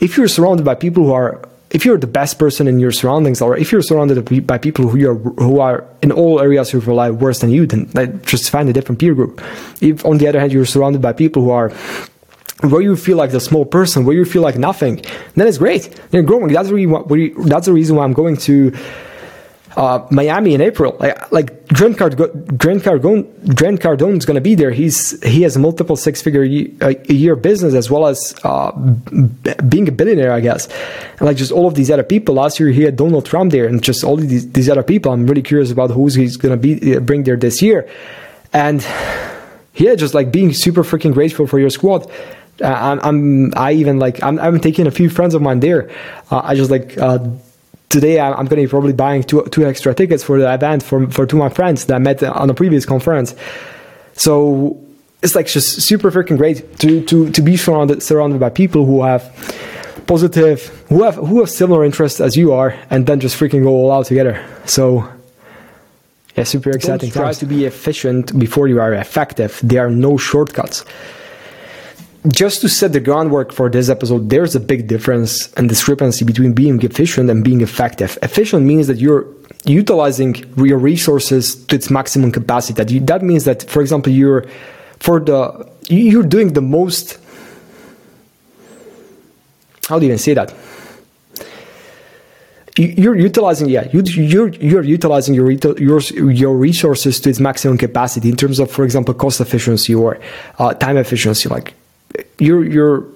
If 0.00 0.16
you're 0.16 0.28
surrounded 0.28 0.64
by 0.64 0.76
people 0.76 1.04
who 1.04 1.12
are 1.12 1.42
if 1.74 1.84
you're 1.84 1.98
the 1.98 2.06
best 2.06 2.38
person 2.38 2.68
in 2.68 2.78
your 2.78 2.92
surroundings, 2.92 3.42
or 3.42 3.58
if 3.58 3.72
you're 3.72 3.82
surrounded 3.82 4.46
by 4.46 4.58
people 4.58 4.88
who 4.88 5.10
are 5.10 5.16
who 5.16 5.60
are 5.60 5.84
in 6.02 6.12
all 6.12 6.40
areas 6.40 6.72
of 6.72 6.86
your 6.86 6.94
life 6.94 7.14
worse 7.14 7.40
than 7.40 7.50
you, 7.50 7.66
then 7.66 8.22
just 8.24 8.48
find 8.48 8.68
a 8.68 8.72
different 8.72 9.00
peer 9.00 9.12
group. 9.12 9.42
If 9.82 10.06
on 10.06 10.18
the 10.18 10.28
other 10.28 10.38
hand 10.38 10.52
you're 10.52 10.66
surrounded 10.66 11.02
by 11.02 11.12
people 11.12 11.42
who 11.42 11.50
are 11.50 11.70
where 12.60 12.80
you 12.80 12.96
feel 12.96 13.16
like 13.16 13.32
the 13.32 13.40
small 13.40 13.66
person, 13.66 14.06
where 14.06 14.14
you 14.14 14.24
feel 14.24 14.40
like 14.40 14.56
nothing, 14.56 15.04
then 15.34 15.48
it's 15.48 15.58
great. 15.58 15.90
You're 16.12 16.22
growing. 16.22 16.52
That's 16.52 16.68
the 16.68 16.74
reason. 16.74 17.48
That's 17.48 17.66
the 17.66 17.72
reason 17.72 17.96
why 17.96 18.04
I'm 18.04 18.14
going 18.14 18.36
to 18.48 18.72
uh, 19.76 20.06
Miami 20.10 20.54
in 20.54 20.60
April. 20.60 20.96
Like, 21.30 21.66
Grant, 21.68 21.98
Card- 21.98 22.16
Grant 22.16 22.82
Cardone, 22.82 23.56
Grant 23.56 23.80
Cardone 23.80 24.16
is 24.18 24.24
going 24.24 24.36
to 24.36 24.40
be 24.40 24.54
there. 24.54 24.70
He's 24.70 25.20
he 25.24 25.42
has 25.42 25.56
multiple 25.56 25.96
six 25.96 26.22
figure 26.22 26.42
a 26.42 27.12
year 27.12 27.36
business 27.36 27.74
as 27.74 27.90
well 27.90 28.06
as 28.06 28.34
uh, 28.44 28.70
b- 28.72 29.54
being 29.68 29.88
a 29.88 29.92
billionaire, 29.92 30.32
I 30.32 30.40
guess. 30.40 30.68
And 31.18 31.22
like 31.22 31.36
just 31.36 31.50
all 31.52 31.66
of 31.66 31.74
these 31.74 31.90
other 31.90 32.02
people. 32.04 32.36
Last 32.36 32.60
year 32.60 32.68
he 32.68 32.82
had 32.82 32.96
Donald 32.96 33.26
Trump 33.26 33.50
there, 33.52 33.66
and 33.66 33.82
just 33.82 34.04
all 34.04 34.16
these 34.16 34.50
these 34.52 34.68
other 34.68 34.82
people. 34.82 35.12
I'm 35.12 35.26
really 35.26 35.42
curious 35.42 35.70
about 35.70 35.90
who's 35.90 36.14
he's 36.14 36.36
going 36.36 36.52
to 36.52 36.60
be 36.60 36.96
uh, 36.96 37.00
bring 37.00 37.24
there 37.24 37.36
this 37.36 37.60
year, 37.62 37.88
and 38.52 38.86
yeah, 39.74 39.94
just 39.96 40.14
like 40.14 40.30
being 40.30 40.52
super 40.52 40.84
freaking 40.84 41.12
grateful 41.12 41.46
for 41.46 41.58
your 41.58 41.70
squad. 41.70 42.10
Uh, 42.62 42.66
I'm, 42.68 43.00
I'm, 43.00 43.52
I 43.56 43.72
even 43.72 43.98
like 43.98 44.22
I'm, 44.22 44.38
I'm 44.38 44.60
taking 44.60 44.86
a 44.86 44.92
few 44.92 45.10
friends 45.10 45.34
of 45.34 45.42
mine 45.42 45.58
there. 45.58 45.90
Uh, 46.30 46.40
I 46.44 46.54
just 46.54 46.70
like 46.70 46.96
uh, 46.96 47.18
today 47.94 48.18
I'm 48.18 48.34
going 48.34 48.48
to 48.48 48.56
be 48.56 48.66
probably 48.66 48.92
buying 48.92 49.22
two, 49.22 49.44
two 49.54 49.64
extra 49.64 49.94
tickets 49.94 50.22
for 50.24 50.38
the 50.38 50.52
event 50.52 50.82
for, 50.82 51.08
for 51.10 51.24
two 51.26 51.36
of 51.36 51.44
my 51.48 51.48
friends 51.48 51.84
that 51.86 51.94
I 51.94 51.98
met 51.98 52.22
on 52.22 52.50
a 52.50 52.54
previous 52.54 52.84
conference. 52.84 53.36
So 54.14 54.76
it's 55.22 55.36
like 55.36 55.46
just 55.46 55.80
super 55.82 56.10
freaking 56.10 56.36
great 56.36 56.78
to, 56.80 57.04
to, 57.04 57.30
to 57.30 57.40
be 57.40 57.56
surrounded, 57.56 58.02
surrounded 58.02 58.40
by 58.40 58.50
people 58.50 58.84
who 58.84 59.04
have 59.04 59.22
positive, 60.08 60.58
who 60.88 61.04
have, 61.04 61.14
who 61.14 61.38
have 61.38 61.48
similar 61.48 61.84
interests 61.84 62.20
as 62.20 62.36
you 62.36 62.52
are, 62.52 62.76
and 62.90 63.06
then 63.06 63.20
just 63.20 63.38
freaking 63.38 63.62
go 63.62 63.70
all 63.70 63.92
out 63.92 64.06
together. 64.06 64.44
So 64.66 65.08
yeah, 66.36 66.42
super 66.42 66.70
exciting. 66.70 67.10
Don't 67.10 67.22
try 67.22 67.32
to 67.32 67.46
be 67.46 67.64
efficient 67.64 68.36
before 68.36 68.66
you 68.66 68.80
are 68.80 68.92
effective. 68.92 69.60
There 69.62 69.86
are 69.86 69.90
no 69.90 70.18
shortcuts 70.18 70.84
just 72.28 72.62
to 72.62 72.68
set 72.68 72.92
the 72.92 73.00
groundwork 73.00 73.52
for 73.52 73.68
this 73.68 73.88
episode, 73.88 74.30
there's 74.30 74.54
a 74.54 74.60
big 74.60 74.86
difference 74.86 75.52
and 75.54 75.68
discrepancy 75.68 76.24
between 76.24 76.54
being 76.54 76.80
efficient 76.82 77.28
and 77.28 77.44
being 77.44 77.60
effective. 77.60 78.18
Efficient 78.22 78.64
means 78.64 78.86
that 78.86 78.96
you're 78.96 79.26
utilizing 79.66 80.34
your 80.56 80.78
resources 80.78 81.54
to 81.66 81.76
its 81.76 81.90
maximum 81.90 82.32
capacity. 82.32 82.98
That 82.98 83.22
means 83.22 83.44
that, 83.44 83.62
for 83.64 83.82
example, 83.82 84.12
you're 84.12 84.46
for 85.00 85.20
the 85.20 85.70
you're 85.88 86.22
doing 86.22 86.54
the 86.54 86.62
most. 86.62 87.18
How 89.88 89.98
do 89.98 90.06
you 90.06 90.12
even 90.12 90.18
say 90.18 90.32
that? 90.32 90.54
You're 92.76 93.14
utilizing, 93.14 93.68
yeah, 93.68 93.86
you're 93.92 94.48
you're 94.48 94.82
utilizing 94.82 95.34
your 95.34 95.50
your 95.50 96.00
your 96.00 96.56
resources 96.56 97.20
to 97.20 97.30
its 97.30 97.38
maximum 97.38 97.76
capacity 97.78 98.30
in 98.30 98.36
terms 98.36 98.58
of, 98.58 98.70
for 98.70 98.84
example, 98.84 99.12
cost 99.14 99.40
efficiency 99.40 99.94
or 99.94 100.18
uh, 100.58 100.74
time 100.74 100.96
efficiency. 100.96 101.48
Like 101.48 101.74
you're 102.38 102.64
you're 102.64 103.06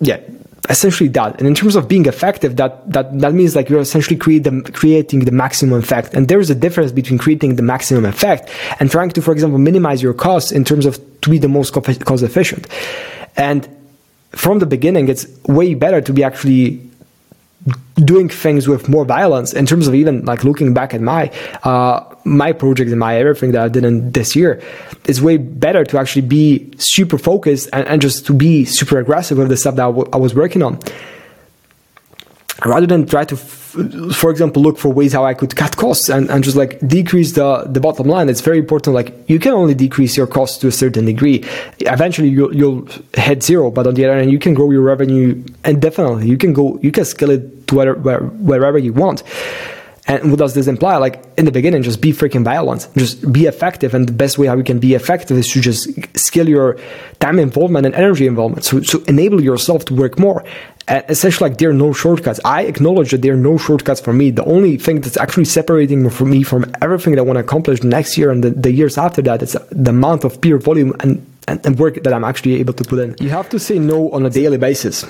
yeah 0.00 0.20
essentially 0.68 1.08
that. 1.10 1.38
And 1.38 1.48
in 1.48 1.54
terms 1.54 1.74
of 1.74 1.88
being 1.88 2.06
effective 2.06 2.56
that 2.56 2.90
that 2.92 3.18
that 3.20 3.34
means 3.34 3.56
like 3.56 3.68
you're 3.68 3.80
essentially 3.80 4.16
create 4.16 4.44
the, 4.44 4.62
creating 4.72 5.20
the 5.24 5.32
maximum 5.32 5.78
effect. 5.78 6.14
And 6.14 6.28
there's 6.28 6.50
a 6.50 6.54
difference 6.54 6.92
between 6.92 7.18
creating 7.18 7.56
the 7.56 7.62
maximum 7.62 8.04
effect 8.04 8.48
and 8.78 8.90
trying 8.90 9.10
to 9.10 9.22
for 9.22 9.32
example 9.32 9.58
minimize 9.58 10.02
your 10.02 10.14
costs 10.14 10.52
in 10.52 10.64
terms 10.64 10.86
of 10.86 10.98
to 11.22 11.30
be 11.30 11.38
the 11.38 11.48
most 11.48 11.72
cost 11.72 12.22
efficient. 12.22 12.66
And 13.36 13.68
from 14.30 14.58
the 14.60 14.66
beginning 14.66 15.08
it's 15.08 15.26
way 15.44 15.74
better 15.74 16.00
to 16.00 16.12
be 16.12 16.22
actually 16.22 16.80
doing 17.96 18.28
things 18.28 18.68
with 18.68 18.88
more 18.88 19.04
violence 19.04 19.52
in 19.52 19.66
terms 19.66 19.86
of 19.86 19.94
even 19.94 20.24
like 20.24 20.44
looking 20.44 20.72
back 20.72 20.94
at 20.94 21.00
my 21.00 21.30
uh, 21.64 22.00
my 22.24 22.52
project 22.52 22.90
and 22.90 22.98
my 22.98 23.16
everything 23.16 23.52
that 23.52 23.62
I 23.62 23.68
did 23.68 23.84
in 23.84 24.12
this 24.12 24.36
year, 24.36 24.62
it's 25.06 25.20
way 25.20 25.36
better 25.36 25.84
to 25.84 25.98
actually 25.98 26.22
be 26.22 26.70
super 26.78 27.18
focused 27.18 27.68
and, 27.72 27.86
and 27.88 28.02
just 28.02 28.26
to 28.26 28.34
be 28.34 28.64
super 28.64 28.98
aggressive 28.98 29.38
with 29.38 29.48
the 29.48 29.56
stuff 29.56 29.76
that 29.76 29.84
I, 29.84 29.90
w- 29.90 30.08
I 30.12 30.16
was 30.16 30.34
working 30.34 30.62
on. 30.62 30.78
Rather 32.64 32.86
than 32.86 33.06
try 33.06 33.24
to 33.24 33.36
for 34.12 34.30
example 34.30 34.60
look 34.62 34.78
for 34.78 34.88
ways 34.88 35.12
how 35.12 35.24
i 35.24 35.32
could 35.32 35.54
cut 35.54 35.76
costs 35.76 36.08
and, 36.08 36.28
and 36.28 36.42
just 36.42 36.56
like 36.56 36.80
decrease 36.86 37.32
the, 37.32 37.64
the 37.68 37.78
bottom 37.78 38.08
line 38.08 38.28
it's 38.28 38.40
very 38.40 38.58
important 38.58 38.94
like 38.94 39.14
you 39.28 39.38
can 39.38 39.52
only 39.52 39.74
decrease 39.74 40.16
your 40.16 40.26
costs 40.26 40.58
to 40.58 40.66
a 40.66 40.72
certain 40.72 41.04
degree. 41.04 41.44
Eventually 41.80 42.28
you'll, 42.28 42.54
you'll 42.54 42.88
hit 43.14 43.42
zero 43.42 43.70
but 43.70 43.86
on 43.86 43.94
the 43.94 44.04
other 44.04 44.16
hand 44.16 44.30
you 44.30 44.38
can 44.38 44.54
grow 44.54 44.70
your 44.70 44.82
revenue 44.82 45.42
and 45.64 45.80
definitely 45.80 46.26
you 46.26 46.36
can 46.36 46.52
go 46.52 46.78
you 46.82 46.90
can 46.90 47.04
scale 47.04 47.30
it 47.30 47.68
to 47.68 47.76
where, 47.76 47.94
where, 47.94 48.20
wherever 48.20 48.78
you 48.78 48.92
want 48.92 49.22
and 50.10 50.30
what 50.30 50.40
does 50.40 50.54
this 50.54 50.66
imply? 50.66 50.96
Like 50.96 51.22
in 51.38 51.44
the 51.44 51.52
beginning, 51.52 51.84
just 51.84 52.00
be 52.00 52.12
freaking 52.12 52.42
violent, 52.42 52.88
just 52.96 53.32
be 53.32 53.46
effective. 53.46 53.94
And 53.94 54.08
the 54.08 54.12
best 54.12 54.38
way 54.38 54.48
how 54.48 54.56
you 54.56 54.64
can 54.64 54.80
be 54.80 54.94
effective 54.94 55.38
is 55.38 55.46
to 55.52 55.60
just 55.60 55.88
scale 56.18 56.48
your 56.48 56.78
time 57.20 57.38
involvement 57.38 57.86
and 57.86 57.94
energy 57.94 58.26
involvement. 58.26 58.64
So, 58.64 58.82
so 58.82 59.04
enable 59.06 59.40
yourself 59.40 59.84
to 59.84 59.94
work 59.94 60.18
more. 60.18 60.44
And 60.88 61.04
essentially, 61.08 61.48
like 61.48 61.58
there 61.58 61.70
are 61.70 61.80
no 61.86 61.92
shortcuts. 61.92 62.40
I 62.44 62.62
acknowledge 62.62 63.12
that 63.12 63.22
there 63.22 63.34
are 63.34 63.44
no 63.50 63.56
shortcuts 63.56 64.00
for 64.00 64.12
me. 64.12 64.32
The 64.32 64.44
only 64.46 64.78
thing 64.78 65.00
that's 65.00 65.16
actually 65.16 65.44
separating 65.44 66.02
me 66.02 66.42
from 66.42 66.64
everything 66.82 67.14
that 67.14 67.20
I 67.20 67.22
want 67.22 67.36
to 67.36 67.44
accomplish 67.44 67.84
next 67.84 68.18
year 68.18 68.32
and 68.32 68.42
the, 68.42 68.50
the 68.50 68.72
years 68.72 68.98
after 68.98 69.22
that 69.22 69.42
is 69.42 69.56
the 69.70 69.90
amount 69.90 70.24
of 70.24 70.40
peer 70.40 70.58
volume 70.58 70.92
and, 70.98 71.24
and, 71.46 71.64
and 71.64 71.78
work 71.78 72.02
that 72.02 72.12
I'm 72.12 72.24
actually 72.24 72.58
able 72.58 72.74
to 72.74 72.82
put 72.82 72.98
in. 72.98 73.14
You 73.20 73.30
have 73.30 73.48
to 73.50 73.60
say 73.60 73.78
no 73.78 74.10
on 74.10 74.26
a 74.26 74.30
daily 74.30 74.58
basis 74.58 75.04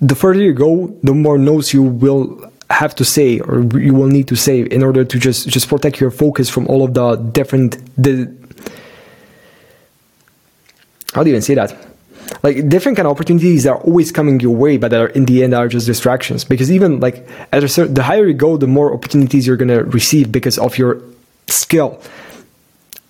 the 0.00 0.14
further 0.14 0.40
you 0.40 0.52
go, 0.52 0.96
the 1.02 1.14
more 1.14 1.38
no's 1.38 1.72
you 1.72 1.82
will 1.82 2.52
have 2.70 2.94
to 2.94 3.04
say 3.04 3.40
or 3.40 3.62
you 3.78 3.94
will 3.94 4.06
need 4.06 4.28
to 4.28 4.36
say 4.36 4.60
in 4.60 4.82
order 4.82 5.04
to 5.04 5.18
just 5.18 5.48
just 5.48 5.68
protect 5.68 6.00
your 6.00 6.10
focus 6.10 6.50
from 6.50 6.66
all 6.66 6.84
of 6.84 6.94
the 6.94 7.16
different 7.32 7.78
the 7.96 8.32
how 11.14 11.22
do 11.22 11.30
you 11.30 11.34
even 11.34 11.42
say 11.42 11.54
that? 11.54 11.74
Like 12.42 12.68
different 12.68 12.96
kind 12.96 13.08
of 13.08 13.12
opportunities 13.12 13.66
are 13.66 13.78
always 13.78 14.12
coming 14.12 14.38
your 14.38 14.54
way 14.54 14.76
but 14.76 14.90
that 14.90 15.00
are 15.00 15.08
in 15.08 15.24
the 15.24 15.42
end 15.42 15.54
are 15.54 15.66
just 15.66 15.86
distractions. 15.86 16.44
Because 16.44 16.70
even 16.70 17.00
like 17.00 17.26
at 17.52 17.64
a 17.64 17.68
certain 17.68 17.94
the 17.94 18.02
higher 18.02 18.26
you 18.26 18.34
go 18.34 18.56
the 18.56 18.66
more 18.66 18.92
opportunities 18.92 19.46
you're 19.46 19.56
to 19.56 19.84
receive 19.84 20.30
because 20.30 20.58
of 20.58 20.76
your 20.76 21.00
skill 21.46 22.00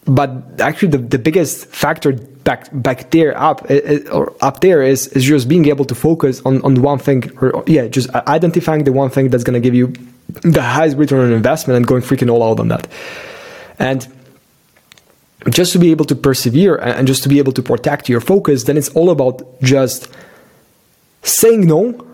but 0.09 0.61
actually 0.61 0.88
the, 0.88 0.99
the 0.99 1.18
biggest 1.18 1.66
factor 1.66 2.12
back 2.12 2.68
back 2.73 3.11
there 3.11 3.38
up 3.40 3.71
or 4.11 4.33
up 4.40 4.61
there 4.61 4.83
is 4.83 5.07
is 5.09 5.23
just 5.23 5.49
being 5.49 5.66
able 5.66 5.85
to 5.85 5.94
focus 5.94 6.40
on 6.47 6.62
on 6.62 6.81
one 6.81 6.99
thing 6.99 7.31
or 7.40 7.62
yeah 7.66 7.87
just 7.87 8.09
identifying 8.11 8.85
the 8.85 8.92
one 8.92 9.11
thing 9.11 9.29
that's 9.29 9.44
going 9.44 9.55
to 9.55 9.61
give 9.61 9.75
you 9.75 9.92
the 10.42 10.62
highest 10.62 10.97
return 10.97 11.21
on 11.21 11.33
investment 11.33 11.77
and 11.77 11.87
going 11.87 12.03
freaking 12.03 12.31
all 12.31 12.42
out 12.42 12.61
on 12.61 12.68
that. 12.68 12.87
And 13.79 14.07
just 15.51 15.73
to 15.73 15.79
be 15.79 15.90
able 15.90 16.05
to 16.05 16.14
persevere 16.14 16.77
and 16.77 17.07
just 17.07 17.23
to 17.23 17.29
be 17.29 17.38
able 17.38 17.53
to 17.53 17.62
protect 17.62 18.09
your 18.09 18.21
focus 18.21 18.64
then 18.64 18.77
it's 18.77 18.88
all 18.90 19.09
about 19.09 19.42
just 19.62 20.09
saying 21.23 21.66
no 21.66 22.08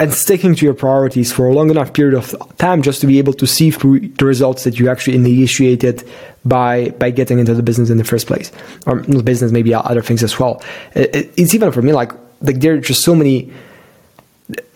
and 0.00 0.14
sticking 0.14 0.54
to 0.54 0.64
your 0.64 0.74
priorities 0.74 1.32
for 1.32 1.48
a 1.48 1.52
long 1.52 1.70
enough 1.70 1.92
period 1.92 2.14
of 2.14 2.34
time 2.58 2.82
just 2.82 3.00
to 3.00 3.06
be 3.06 3.18
able 3.18 3.32
to 3.32 3.46
see 3.46 3.70
through 3.70 4.00
the 4.00 4.24
results 4.24 4.64
that 4.64 4.78
you 4.78 4.88
actually 4.88 5.16
initiated 5.16 6.08
by 6.44 6.90
by 6.90 7.10
getting 7.10 7.38
into 7.38 7.54
the 7.54 7.62
business 7.62 7.90
in 7.90 7.98
the 7.98 8.04
first 8.04 8.26
place. 8.26 8.52
Or 8.86 9.00
business 9.22 9.50
maybe 9.50 9.74
other 9.74 10.02
things 10.02 10.22
as 10.22 10.38
well. 10.38 10.62
It, 10.94 11.32
it's 11.36 11.54
even 11.54 11.72
for 11.72 11.82
me 11.82 11.92
like 11.92 12.12
like 12.40 12.60
there 12.60 12.74
are 12.74 12.78
just 12.78 13.02
so 13.02 13.14
many 13.14 13.52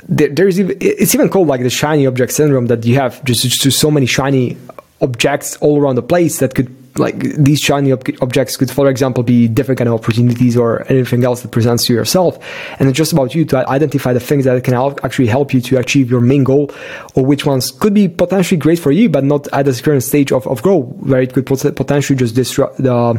there, 0.08 0.28
there's 0.28 0.58
even 0.58 0.76
it's 0.80 1.14
even 1.14 1.28
called 1.28 1.46
like 1.46 1.62
the 1.62 1.70
shiny 1.70 2.06
object 2.06 2.32
syndrome 2.32 2.66
that 2.66 2.84
you 2.84 2.96
have 2.96 3.24
just, 3.24 3.44
just 3.44 3.78
so 3.78 3.90
many 3.90 4.06
shiny 4.06 4.56
objects 5.00 5.56
all 5.58 5.80
around 5.80 5.94
the 5.94 6.02
place 6.02 6.40
that 6.40 6.54
could 6.54 6.74
like 6.96 7.18
these 7.20 7.60
shiny 7.60 7.92
ob- 7.92 8.06
objects 8.20 8.56
could 8.56 8.70
for 8.70 8.88
example 8.88 9.22
be 9.22 9.48
different 9.48 9.78
kind 9.78 9.88
of 9.88 9.94
opportunities 9.94 10.56
or 10.56 10.86
anything 10.90 11.24
else 11.24 11.42
that 11.42 11.50
presents 11.50 11.86
to 11.86 11.94
yourself. 11.94 12.38
And 12.78 12.88
it's 12.88 12.96
just 12.96 13.12
about 13.12 13.34
you 13.34 13.44
to 13.46 13.68
identify 13.68 14.12
the 14.12 14.20
things 14.20 14.44
that 14.44 14.62
can 14.64 14.74
help, 14.74 15.04
actually 15.04 15.28
help 15.28 15.54
you 15.54 15.60
to 15.62 15.78
achieve 15.78 16.10
your 16.10 16.20
main 16.20 16.44
goal 16.44 16.70
or 17.14 17.24
which 17.24 17.46
ones 17.46 17.70
could 17.70 17.94
be 17.94 18.08
potentially 18.08 18.58
great 18.58 18.78
for 18.78 18.92
you 18.92 19.08
but 19.08 19.24
not 19.24 19.48
at 19.52 19.64
this 19.64 19.80
current 19.80 20.02
stage 20.02 20.32
of, 20.32 20.46
of 20.46 20.62
growth 20.62 20.86
where 21.00 21.22
it 21.22 21.32
could 21.32 21.46
potentially 21.46 22.16
just 22.16 22.34
disrupt 22.34 22.78
the 22.78 22.94
uh, 22.94 23.14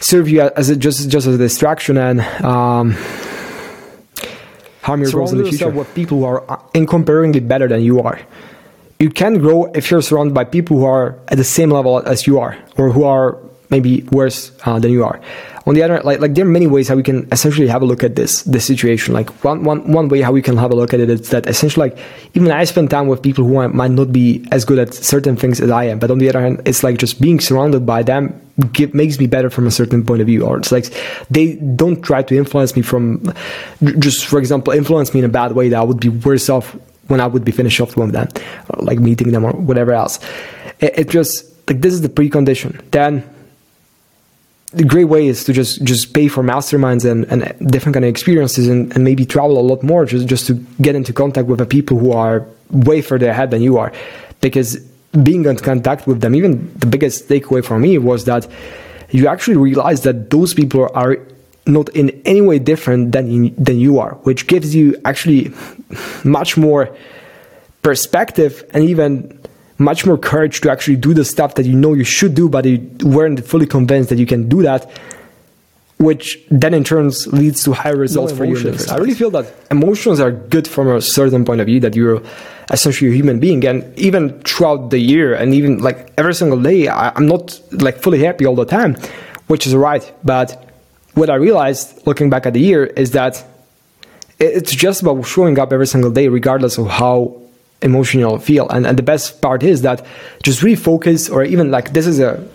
serve 0.00 0.28
you 0.28 0.42
as 0.42 0.70
a, 0.70 0.76
just 0.76 1.08
just 1.08 1.26
as 1.26 1.34
a 1.34 1.38
distraction 1.38 1.96
and 1.96 2.20
um, 2.44 2.92
harm 4.82 5.02
your 5.02 5.10
goals 5.10 5.32
in 5.32 5.38
the 5.38 5.48
future. 5.48 5.70
with 5.70 5.92
people 5.94 6.18
who 6.18 6.24
are 6.24 6.62
incomparably 6.74 7.40
better 7.40 7.68
than 7.68 7.82
you 7.82 8.00
are 8.00 8.20
you 8.98 9.10
can 9.10 9.38
grow 9.38 9.66
if 9.74 9.90
you're 9.90 10.02
surrounded 10.02 10.34
by 10.34 10.44
people 10.44 10.78
who 10.78 10.84
are 10.84 11.18
at 11.28 11.38
the 11.38 11.44
same 11.44 11.70
level 11.70 11.98
as 11.98 12.26
you 12.26 12.38
are 12.38 12.58
or 12.76 12.90
who 12.90 13.04
are 13.04 13.38
maybe 13.70 14.02
worse 14.12 14.50
uh, 14.64 14.78
than 14.78 14.90
you 14.90 15.04
are. 15.04 15.20
On 15.66 15.74
the 15.74 15.82
other 15.82 16.00
like 16.02 16.20
like 16.20 16.34
there 16.34 16.46
are 16.46 16.48
many 16.48 16.66
ways 16.66 16.88
how 16.88 16.96
we 16.96 17.02
can 17.02 17.28
essentially 17.30 17.68
have 17.68 17.82
a 17.82 17.84
look 17.84 18.02
at 18.02 18.16
this 18.16 18.42
this 18.42 18.64
situation. 18.64 19.12
Like 19.12 19.28
one 19.44 19.64
one 19.64 19.92
one 19.92 20.08
way 20.08 20.22
how 20.22 20.32
we 20.32 20.40
can 20.40 20.56
have 20.56 20.70
a 20.70 20.74
look 20.74 20.94
at 20.94 21.00
it 21.00 21.10
is 21.10 21.28
that 21.28 21.46
essentially 21.46 21.90
like 21.90 21.98
even 22.32 22.50
i 22.50 22.64
spend 22.64 22.88
time 22.88 23.06
with 23.06 23.22
people 23.22 23.44
who 23.44 23.68
might 23.68 23.90
not 23.90 24.10
be 24.10 24.46
as 24.50 24.64
good 24.64 24.78
at 24.78 24.94
certain 24.94 25.36
things 25.36 25.60
as 25.60 25.70
i 25.70 25.84
am 25.84 25.98
but 25.98 26.10
on 26.10 26.18
the 26.18 26.28
other 26.28 26.40
hand 26.40 26.62
it's 26.64 26.82
like 26.82 26.96
just 26.96 27.20
being 27.20 27.38
surrounded 27.38 27.84
by 27.84 28.02
them 28.02 28.40
give, 28.72 28.94
makes 28.94 29.18
me 29.18 29.26
better 29.26 29.50
from 29.50 29.66
a 29.66 29.70
certain 29.70 30.02
point 30.04 30.22
of 30.22 30.26
view 30.26 30.46
or 30.46 30.56
it's 30.56 30.72
like 30.72 30.86
they 31.30 31.56
don't 31.76 32.00
try 32.02 32.22
to 32.22 32.34
influence 32.34 32.74
me 32.74 32.80
from 32.80 33.22
just 33.98 34.24
for 34.24 34.38
example 34.38 34.72
influence 34.72 35.12
me 35.12 35.20
in 35.20 35.26
a 35.26 35.28
bad 35.28 35.52
way 35.52 35.68
that 35.68 35.78
i 35.78 35.84
would 35.84 36.00
be 36.00 36.08
worse 36.08 36.48
off 36.48 36.74
when 37.08 37.20
I 37.20 37.26
would 37.26 37.44
be 37.44 37.52
finished 37.52 37.80
off 37.80 37.96
with 37.96 38.12
them, 38.12 38.28
like 38.78 38.98
meeting 38.98 39.32
them 39.32 39.44
or 39.44 39.52
whatever 39.52 39.92
else. 39.92 40.18
It, 40.80 40.98
it 41.00 41.08
just 41.10 41.44
like 41.68 41.80
this 41.80 41.92
is 41.92 42.02
the 42.02 42.08
precondition. 42.08 42.80
Then 42.90 43.28
the 44.72 44.84
great 44.84 45.04
way 45.04 45.26
is 45.26 45.44
to 45.44 45.52
just 45.52 45.82
just 45.82 46.12
pay 46.12 46.28
for 46.28 46.42
masterminds 46.42 47.10
and, 47.10 47.24
and 47.26 47.70
different 47.70 47.94
kind 47.94 48.04
of 48.04 48.10
experiences 48.10 48.68
and, 48.68 48.94
and 48.94 49.02
maybe 49.02 49.24
travel 49.24 49.58
a 49.58 49.60
lot 49.60 49.82
more 49.82 50.04
just 50.04 50.26
just 50.26 50.46
to 50.46 50.54
get 50.82 50.94
into 50.94 51.12
contact 51.12 51.48
with 51.48 51.58
the 51.58 51.66
people 51.66 51.98
who 51.98 52.12
are 52.12 52.46
way 52.70 53.00
further 53.00 53.30
ahead 53.30 53.50
than 53.50 53.62
you 53.62 53.78
are 53.78 53.92
because 54.42 54.76
being 55.22 55.46
in 55.46 55.56
contact 55.56 56.06
with 56.06 56.20
them 56.20 56.34
even 56.34 56.70
the 56.78 56.86
biggest 56.86 57.28
takeaway 57.28 57.64
for 57.64 57.78
me 57.78 57.96
was 57.96 58.26
that 58.26 58.46
you 59.10 59.26
actually 59.26 59.56
realize 59.56 60.02
that 60.02 60.28
those 60.28 60.52
people 60.52 60.86
are 60.94 61.16
not 61.68 61.88
in 61.90 62.10
any 62.24 62.40
way 62.40 62.58
different 62.58 63.12
than 63.12 63.28
in, 63.30 63.54
than 63.56 63.78
you 63.78 63.98
are, 63.98 64.14
which 64.22 64.46
gives 64.46 64.74
you 64.74 64.96
actually 65.04 65.52
much 66.24 66.56
more 66.56 66.96
perspective 67.82 68.64
and 68.70 68.84
even 68.84 69.38
much 69.78 70.04
more 70.04 70.18
courage 70.18 70.60
to 70.62 70.70
actually 70.70 70.96
do 70.96 71.14
the 71.14 71.24
stuff 71.24 71.54
that 71.54 71.66
you 71.66 71.74
know 71.74 71.94
you 71.94 72.04
should 72.04 72.34
do, 72.34 72.48
but 72.48 72.64
you 72.64 72.90
weren't 73.02 73.44
fully 73.44 73.66
convinced 73.66 74.10
that 74.10 74.18
you 74.18 74.26
can 74.26 74.48
do 74.48 74.62
that. 74.62 74.90
Which 75.98 76.38
then 76.48 76.74
in 76.74 76.84
turn 76.84 77.10
leads 77.32 77.64
to 77.64 77.72
higher 77.72 77.96
results 77.96 78.32
no 78.32 78.38
for 78.38 78.44
you. 78.44 78.56
I 78.88 78.96
really 78.98 79.14
feel 79.14 79.30
that 79.30 79.52
emotions 79.68 80.20
are 80.20 80.30
good 80.30 80.68
from 80.68 80.88
a 80.88 81.00
certain 81.00 81.44
point 81.44 81.60
of 81.60 81.66
view 81.66 81.80
that 81.80 81.96
you're 81.96 82.22
essentially 82.70 83.10
a 83.10 83.14
human 83.14 83.40
being, 83.40 83.64
and 83.64 83.98
even 83.98 84.40
throughout 84.42 84.90
the 84.90 85.00
year, 85.00 85.34
and 85.34 85.54
even 85.54 85.78
like 85.78 86.12
every 86.16 86.34
single 86.34 86.60
day, 86.62 86.86
I, 86.86 87.10
I'm 87.16 87.26
not 87.26 87.60
like 87.72 87.98
fully 87.98 88.22
happy 88.22 88.46
all 88.46 88.54
the 88.54 88.64
time, 88.64 88.96
which 89.48 89.66
is 89.66 89.74
right. 89.74 90.12
But 90.22 90.67
what 91.18 91.30
I 91.30 91.34
realized 91.34 92.06
looking 92.06 92.30
back 92.30 92.46
at 92.46 92.52
the 92.54 92.60
year 92.60 92.84
is 92.84 93.10
that 93.12 93.44
it's 94.38 94.72
just 94.72 95.02
about 95.02 95.22
showing 95.22 95.58
up 95.58 95.72
every 95.72 95.86
single 95.86 96.10
day, 96.10 96.28
regardless 96.28 96.78
of 96.78 96.86
how 96.88 97.40
emotional 97.82 98.34
you 98.34 98.38
feel. 98.38 98.68
And, 98.68 98.86
and 98.86 98.98
the 98.98 99.02
best 99.02 99.42
part 99.42 99.62
is 99.62 99.82
that 99.82 100.04
just 100.42 100.60
refocus, 100.62 101.30
or 101.30 101.42
even 101.42 101.70
like 101.70 101.92
this 101.92 102.06
is 102.06 102.20
a 102.20 102.46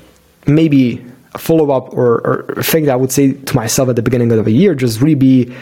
maybe 0.48 1.06
a 1.34 1.38
follow 1.38 1.72
up 1.72 1.94
or, 1.94 2.48
or 2.56 2.64
thing 2.64 2.86
that 2.86 2.94
I 2.94 2.96
would 2.96 3.12
say 3.12 3.34
to 3.34 3.56
myself 3.56 3.90
at 3.90 3.96
the 3.96 4.02
beginning 4.02 4.32
of 4.32 4.46
the 4.46 4.52
year, 4.52 4.76
just 4.76 5.02
really 5.02 5.16
be 5.16 5.56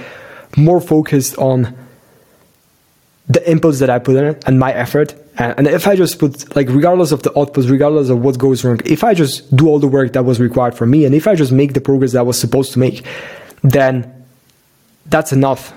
more 0.58 0.82
focused 0.82 1.38
on 1.38 1.76
the 3.28 3.40
inputs 3.40 3.80
that 3.80 3.90
I 3.90 4.00
put 4.00 4.16
in 4.16 4.38
and 4.46 4.60
my 4.60 4.74
effort. 4.74 5.16
And, 5.38 5.60
and 5.60 5.68
if 5.68 5.88
I 5.88 5.96
just 5.96 6.20
put, 6.20 6.56
like, 6.56 6.68
regardless 6.70 7.12
of 7.12 7.24
the 7.24 7.30
outputs, 7.32 7.70
regardless 7.70 8.10
of 8.10 8.20
what 8.22 8.38
goes 8.38 8.64
wrong, 8.64 8.80
if 8.86 9.04
I 9.04 9.14
just 9.14 9.56
do 9.56 9.68
all 9.68 9.80
the 9.80 9.88
work 9.88 10.14
that 10.14 10.24
was 10.24 10.40
required 10.40 10.76
for 10.76 10.86
me 10.86 11.06
and 11.06 11.16
if 11.16 11.28
I 11.28 11.36
just 11.36 11.52
make 11.52 11.74
the 11.74 11.82
progress 11.82 12.12
that 12.14 12.20
I 12.20 12.24
was 12.24 12.40
supposed 12.40 12.74
to 12.74 12.80
make, 12.80 13.06
then 13.64 14.26
that's 15.06 15.32
enough 15.32 15.74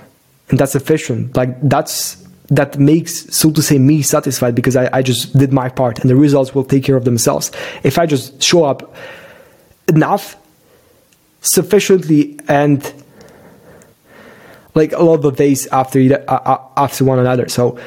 and 0.51 0.59
that's 0.59 0.73
sufficient. 0.73 1.37
Like, 1.37 1.61
that's 1.63 2.23
that 2.51 2.79
makes, 2.79 3.35
so 3.35 3.51
to 3.51 3.63
say, 3.63 3.79
me 3.79 4.03
satisfied 4.03 4.55
because 4.55 4.77
I, 4.77 4.91
I 4.93 5.03
just 5.03 5.37
did 5.37 5.51
my 5.51 5.71
part 5.71 6.01
and 6.01 6.11
the 6.11 6.17
results 6.17 6.55
will 6.55 6.65
take 6.65 6.85
care 6.85 6.97
of 6.97 7.05
themselves. 7.05 7.51
If 7.83 7.99
I 7.99 8.05
just 8.05 8.43
show 8.43 8.65
up 8.65 8.95
enough, 9.89 10.37
sufficiently, 11.45 12.39
and 12.49 12.93
like 14.75 14.93
a 14.93 15.03
lot 15.03 15.25
of 15.25 15.37
days 15.37 15.67
after 15.69 16.01
uh, 16.01 16.33
uh, 16.35 16.69
after 16.77 17.05
one 17.05 17.19
another. 17.19 17.49
So 17.49 17.79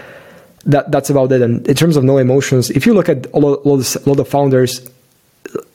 that 0.67 0.91
that's 0.91 1.09
about 1.09 1.31
it. 1.31 1.41
And 1.41 1.67
in 1.67 1.75
terms 1.75 1.97
of 1.97 2.03
no 2.03 2.17
emotions, 2.17 2.69
if 2.69 2.85
you 2.85 2.93
look 2.93 3.09
at 3.09 3.25
a 3.33 3.39
lot, 3.39 3.65
a 3.65 3.69
lot, 3.69 3.79
of, 3.79 4.05
a 4.05 4.09
lot 4.09 4.19
of 4.19 4.27
founders, 4.27 4.87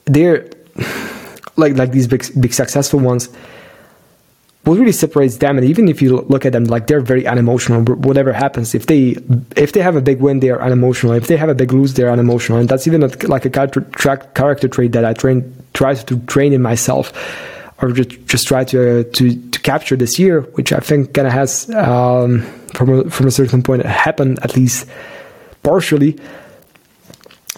they're 0.04 0.48
like 1.56 1.76
like 1.76 1.90
these 1.92 2.06
big 2.06 2.24
big 2.40 2.52
successful 2.52 3.00
ones. 3.00 3.28
What 4.64 4.78
really 4.78 4.92
separates 4.92 5.38
them, 5.38 5.58
and 5.58 5.66
even 5.66 5.88
if 5.88 6.00
you 6.00 6.20
look 6.20 6.46
at 6.46 6.52
them, 6.52 6.64
like 6.64 6.86
they're 6.86 7.00
very 7.00 7.26
unemotional. 7.26 7.82
Whatever 7.82 8.32
happens, 8.32 8.76
if 8.76 8.86
they 8.86 9.16
if 9.56 9.72
they 9.72 9.80
have 9.80 9.96
a 9.96 10.00
big 10.00 10.20
win, 10.20 10.38
they 10.38 10.50
are 10.50 10.62
unemotional. 10.62 11.16
If 11.16 11.26
they 11.26 11.36
have 11.36 11.48
a 11.48 11.54
big 11.54 11.72
lose, 11.72 11.94
they're 11.94 12.12
unemotional, 12.12 12.60
and 12.60 12.68
that's 12.68 12.86
even 12.86 13.02
a, 13.02 13.08
like 13.26 13.44
a 13.44 13.50
character, 13.50 13.80
trait 14.68 14.92
that 14.92 15.04
I 15.04 15.14
train 15.14 15.52
try 15.74 15.94
to 15.94 16.20
train 16.26 16.52
in 16.52 16.62
myself 16.62 17.12
or 17.82 17.90
just, 17.90 18.10
just 18.26 18.46
try 18.46 18.62
to, 18.62 19.00
uh, 19.00 19.04
to 19.14 19.50
to 19.50 19.60
capture 19.60 19.96
this 19.96 20.18
year, 20.18 20.42
which 20.56 20.72
I 20.72 20.78
think 20.78 21.12
kind 21.14 21.26
of 21.26 21.32
has 21.32 21.68
um, 21.70 22.46
from 22.74 22.90
a, 22.90 23.10
from 23.10 23.26
a 23.26 23.30
certain 23.30 23.62
point 23.62 23.84
happened 23.84 24.38
at 24.42 24.56
least 24.56 24.88
partially. 25.62 26.18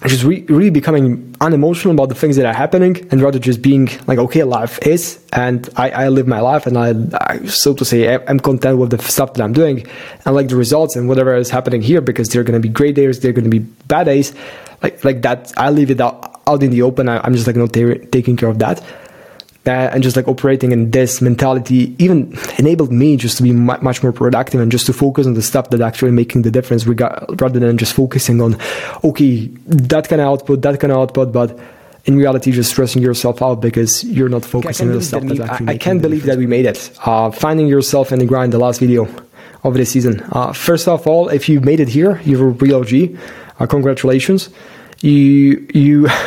Just 0.06 0.24
re- 0.24 0.44
really 0.48 0.70
becoming 0.70 1.34
unemotional 1.40 1.94
about 1.94 2.10
the 2.10 2.14
things 2.14 2.36
that 2.36 2.44
are 2.44 2.52
happening, 2.52 3.08
and 3.10 3.22
rather 3.22 3.38
just 3.38 3.62
being 3.62 3.88
like, 4.06 4.18
okay, 4.18 4.42
life 4.42 4.78
is, 4.86 5.24
and 5.32 5.70
I, 5.76 5.90
I 5.90 6.08
live 6.08 6.26
my 6.26 6.40
life, 6.40 6.66
and 6.66 6.76
I, 6.76 6.94
I, 7.26 7.46
so 7.46 7.72
to 7.74 7.84
say, 7.84 8.12
I'm 8.26 8.38
content 8.40 8.78
with 8.78 8.90
the 8.90 8.98
stuff 8.98 9.32
that 9.34 9.42
I'm 9.42 9.54
doing, 9.54 9.86
and 10.26 10.34
like 10.34 10.48
the 10.48 10.56
results 10.56 10.94
and 10.96 11.08
whatever 11.08 11.34
is 11.34 11.48
happening 11.48 11.80
here, 11.80 12.02
because 12.02 12.28
they're 12.28 12.44
going 12.44 12.60
to 12.60 12.68
be 12.68 12.68
great 12.68 12.96
days, 12.96 13.20
they're 13.20 13.32
going 13.32 13.44
to 13.44 13.50
be 13.50 13.60
bad 13.60 14.04
days, 14.04 14.34
like 14.82 15.02
like 15.04 15.22
that. 15.22 15.52
I 15.56 15.70
leave 15.70 15.90
it 15.90 16.00
out, 16.00 16.42
out 16.46 16.62
in 16.62 16.70
the 16.70 16.82
open. 16.82 17.08
I, 17.08 17.24
am 17.24 17.32
just 17.32 17.46
like 17.46 17.56
not 17.56 17.72
t- 17.72 17.98
taking 18.10 18.36
care 18.36 18.50
of 18.50 18.58
that 18.58 18.82
and 19.72 20.02
just 20.02 20.16
like 20.16 20.28
operating 20.28 20.72
in 20.72 20.90
this 20.90 21.20
mentality 21.20 21.94
even 21.98 22.36
enabled 22.58 22.92
me 22.92 23.16
just 23.16 23.36
to 23.36 23.42
be 23.42 23.52
much 23.52 24.02
more 24.02 24.12
productive 24.12 24.60
and 24.60 24.70
just 24.70 24.86
to 24.86 24.92
focus 24.92 25.26
on 25.26 25.34
the 25.34 25.42
stuff 25.42 25.70
that 25.70 25.80
actually 25.80 26.10
making 26.10 26.42
the 26.42 26.50
difference 26.50 26.86
rather 26.86 27.58
than 27.58 27.78
just 27.78 27.94
focusing 27.94 28.40
on 28.40 28.56
okay 29.02 29.46
that 29.66 30.08
kind 30.08 30.20
of 30.20 30.28
output 30.28 30.62
that 30.62 30.78
kind 30.80 30.92
of 30.92 30.98
output 30.98 31.32
but 31.32 31.58
in 32.04 32.16
reality 32.16 32.52
just 32.52 32.70
stressing 32.70 33.02
yourself 33.02 33.40
out 33.42 33.56
because 33.56 34.04
you're 34.04 34.28
not 34.28 34.44
focusing 34.44 34.88
on 34.88 34.94
the 34.96 35.02
stuff 35.02 35.22
that 35.22 35.40
actually. 35.40 35.68
I, 35.68 35.72
I 35.72 35.78
can't 35.78 36.02
believe 36.02 36.24
that 36.24 36.38
we 36.38 36.46
made 36.46 36.66
it. 36.66 36.90
Uh, 37.04 37.30
finding 37.30 37.66
yourself 37.66 38.12
in 38.12 38.18
the 38.18 38.26
grind, 38.26 38.52
the 38.52 38.58
last 38.58 38.80
video 38.80 39.08
of 39.62 39.74
the 39.74 39.86
season. 39.86 40.20
Uh, 40.32 40.52
first 40.52 40.86
of 40.86 41.06
all, 41.06 41.28
if 41.28 41.48
you 41.48 41.60
made 41.60 41.80
it 41.80 41.88
here, 41.88 42.20
you're 42.24 42.48
a 42.48 42.50
real 42.50 42.76
OG. 42.76 43.18
Uh, 43.58 43.66
congratulations. 43.66 44.50
You 45.00 45.66
you. 45.72 46.08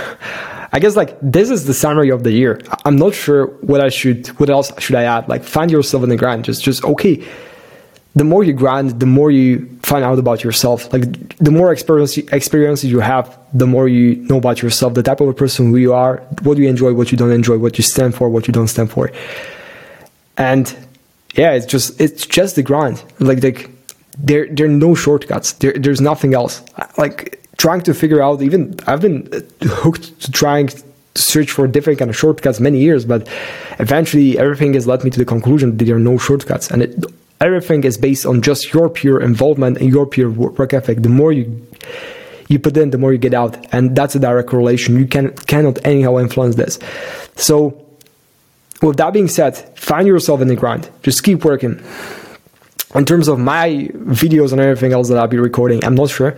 I 0.71 0.79
guess 0.79 0.95
like 0.95 1.17
this 1.21 1.49
is 1.49 1.65
the 1.65 1.73
summary 1.73 2.09
of 2.09 2.23
the 2.23 2.31
year. 2.31 2.61
I'm 2.85 2.97
not 2.97 3.13
sure 3.13 3.47
what 3.61 3.81
I 3.81 3.89
should, 3.89 4.27
what 4.39 4.49
else 4.49 4.71
should 4.79 4.95
I 4.95 5.03
add? 5.03 5.29
Like 5.29 5.43
find 5.43 5.71
yourself 5.71 6.03
in 6.03 6.09
the 6.09 6.17
grind. 6.17 6.45
Just, 6.45 6.63
just 6.63 6.83
okay 6.83 7.25
the 8.17 8.23
more 8.23 8.43
you 8.43 8.51
grind, 8.53 8.99
the 8.99 9.05
more 9.05 9.29
you 9.29 9.69
find 9.83 10.03
out 10.03 10.17
about 10.17 10.43
yourself. 10.43 10.91
Like 10.91 11.37
the 11.37 11.51
more 11.51 11.71
experience 11.71 12.17
experiences 12.17 12.89
you 12.89 12.99
have, 12.99 13.37
the 13.53 13.67
more 13.67 13.87
you 13.87 14.15
know 14.27 14.37
about 14.37 14.63
yourself, 14.63 14.95
the 14.95 15.03
type 15.03 15.21
of 15.21 15.27
a 15.27 15.33
person 15.33 15.69
who 15.69 15.77
you 15.77 15.93
are, 15.93 16.17
what 16.41 16.57
you 16.57 16.67
enjoy, 16.67 16.93
what 16.93 17.11
you 17.11 17.17
don't 17.17 17.31
enjoy, 17.31 17.57
what 17.59 17.77
you 17.77 17.83
stand 17.83 18.15
for, 18.15 18.27
what 18.27 18.47
you 18.47 18.53
don't 18.53 18.69
stand 18.69 18.89
for. 18.89 19.11
And 20.35 20.75
yeah, 21.35 21.51
it's 21.51 21.67
just 21.67 22.01
it's 22.01 22.25
just 22.25 22.55
the 22.55 22.63
grind. 22.63 23.03
Like 23.19 23.43
like 23.43 23.69
there 24.17 24.47
there 24.47 24.65
are 24.65 24.77
no 24.87 24.95
shortcuts. 24.95 25.53
There 25.53 25.73
there's 25.73 26.01
nothing 26.01 26.33
else. 26.33 26.63
Like 26.97 27.46
trying 27.57 27.81
to 27.81 27.93
figure 27.93 28.21
out 28.21 28.41
even 28.41 28.75
I've 28.87 29.01
been 29.01 29.27
uh, 29.33 29.67
hooked 29.67 30.19
to 30.21 30.31
trying 30.31 30.67
to 30.67 30.83
search 31.15 31.51
for 31.51 31.67
different 31.67 31.99
kind 31.99 32.09
of 32.09 32.15
shortcuts 32.15 32.59
many 32.59 32.79
years, 32.79 33.05
but 33.05 33.27
eventually 33.79 34.37
everything 34.37 34.73
has 34.75 34.87
led 34.87 35.03
me 35.03 35.09
to 35.09 35.19
the 35.19 35.25
conclusion 35.25 35.77
that 35.77 35.85
there 35.85 35.95
are 35.95 35.99
no 35.99 36.17
shortcuts. 36.17 36.69
And 36.69 36.83
it 36.83 37.05
everything 37.41 37.83
is 37.83 37.97
based 37.97 38.25
on 38.25 38.41
just 38.41 38.73
your 38.73 38.89
pure 38.89 39.21
involvement 39.21 39.77
and 39.77 39.91
your 39.91 40.05
pure 40.05 40.29
work 40.29 40.73
ethic. 40.73 41.01
The 41.01 41.09
more 41.09 41.31
you 41.31 41.67
you 42.47 42.59
put 42.59 42.77
in, 42.77 42.91
the 42.91 42.97
more 42.97 43.11
you 43.11 43.17
get 43.17 43.33
out, 43.33 43.57
and 43.73 43.93
that's 43.95 44.15
a 44.15 44.19
direct 44.19 44.49
correlation. 44.49 44.97
You 44.97 45.07
can 45.07 45.31
cannot 45.47 45.85
anyhow 45.85 46.17
influence 46.17 46.55
this. 46.55 46.79
So, 47.35 47.85
with 48.81 48.97
that 48.97 49.11
being 49.11 49.27
said, 49.27 49.57
find 49.77 50.07
yourself 50.07 50.41
in 50.41 50.47
the 50.47 50.55
grind. 50.55 50.89
Just 51.03 51.23
keep 51.23 51.43
working. 51.43 51.83
In 52.95 53.03
terms 53.03 53.27
of 53.27 53.37
my 53.37 53.89
videos 53.93 54.53
and 54.53 54.61
everything 54.61 54.93
else 54.93 55.09
that 55.09 55.17
I'll 55.17 55.27
be 55.27 55.37
recording, 55.37 55.83
I'm 55.83 55.95
not 55.95 56.09
sure 56.09 56.37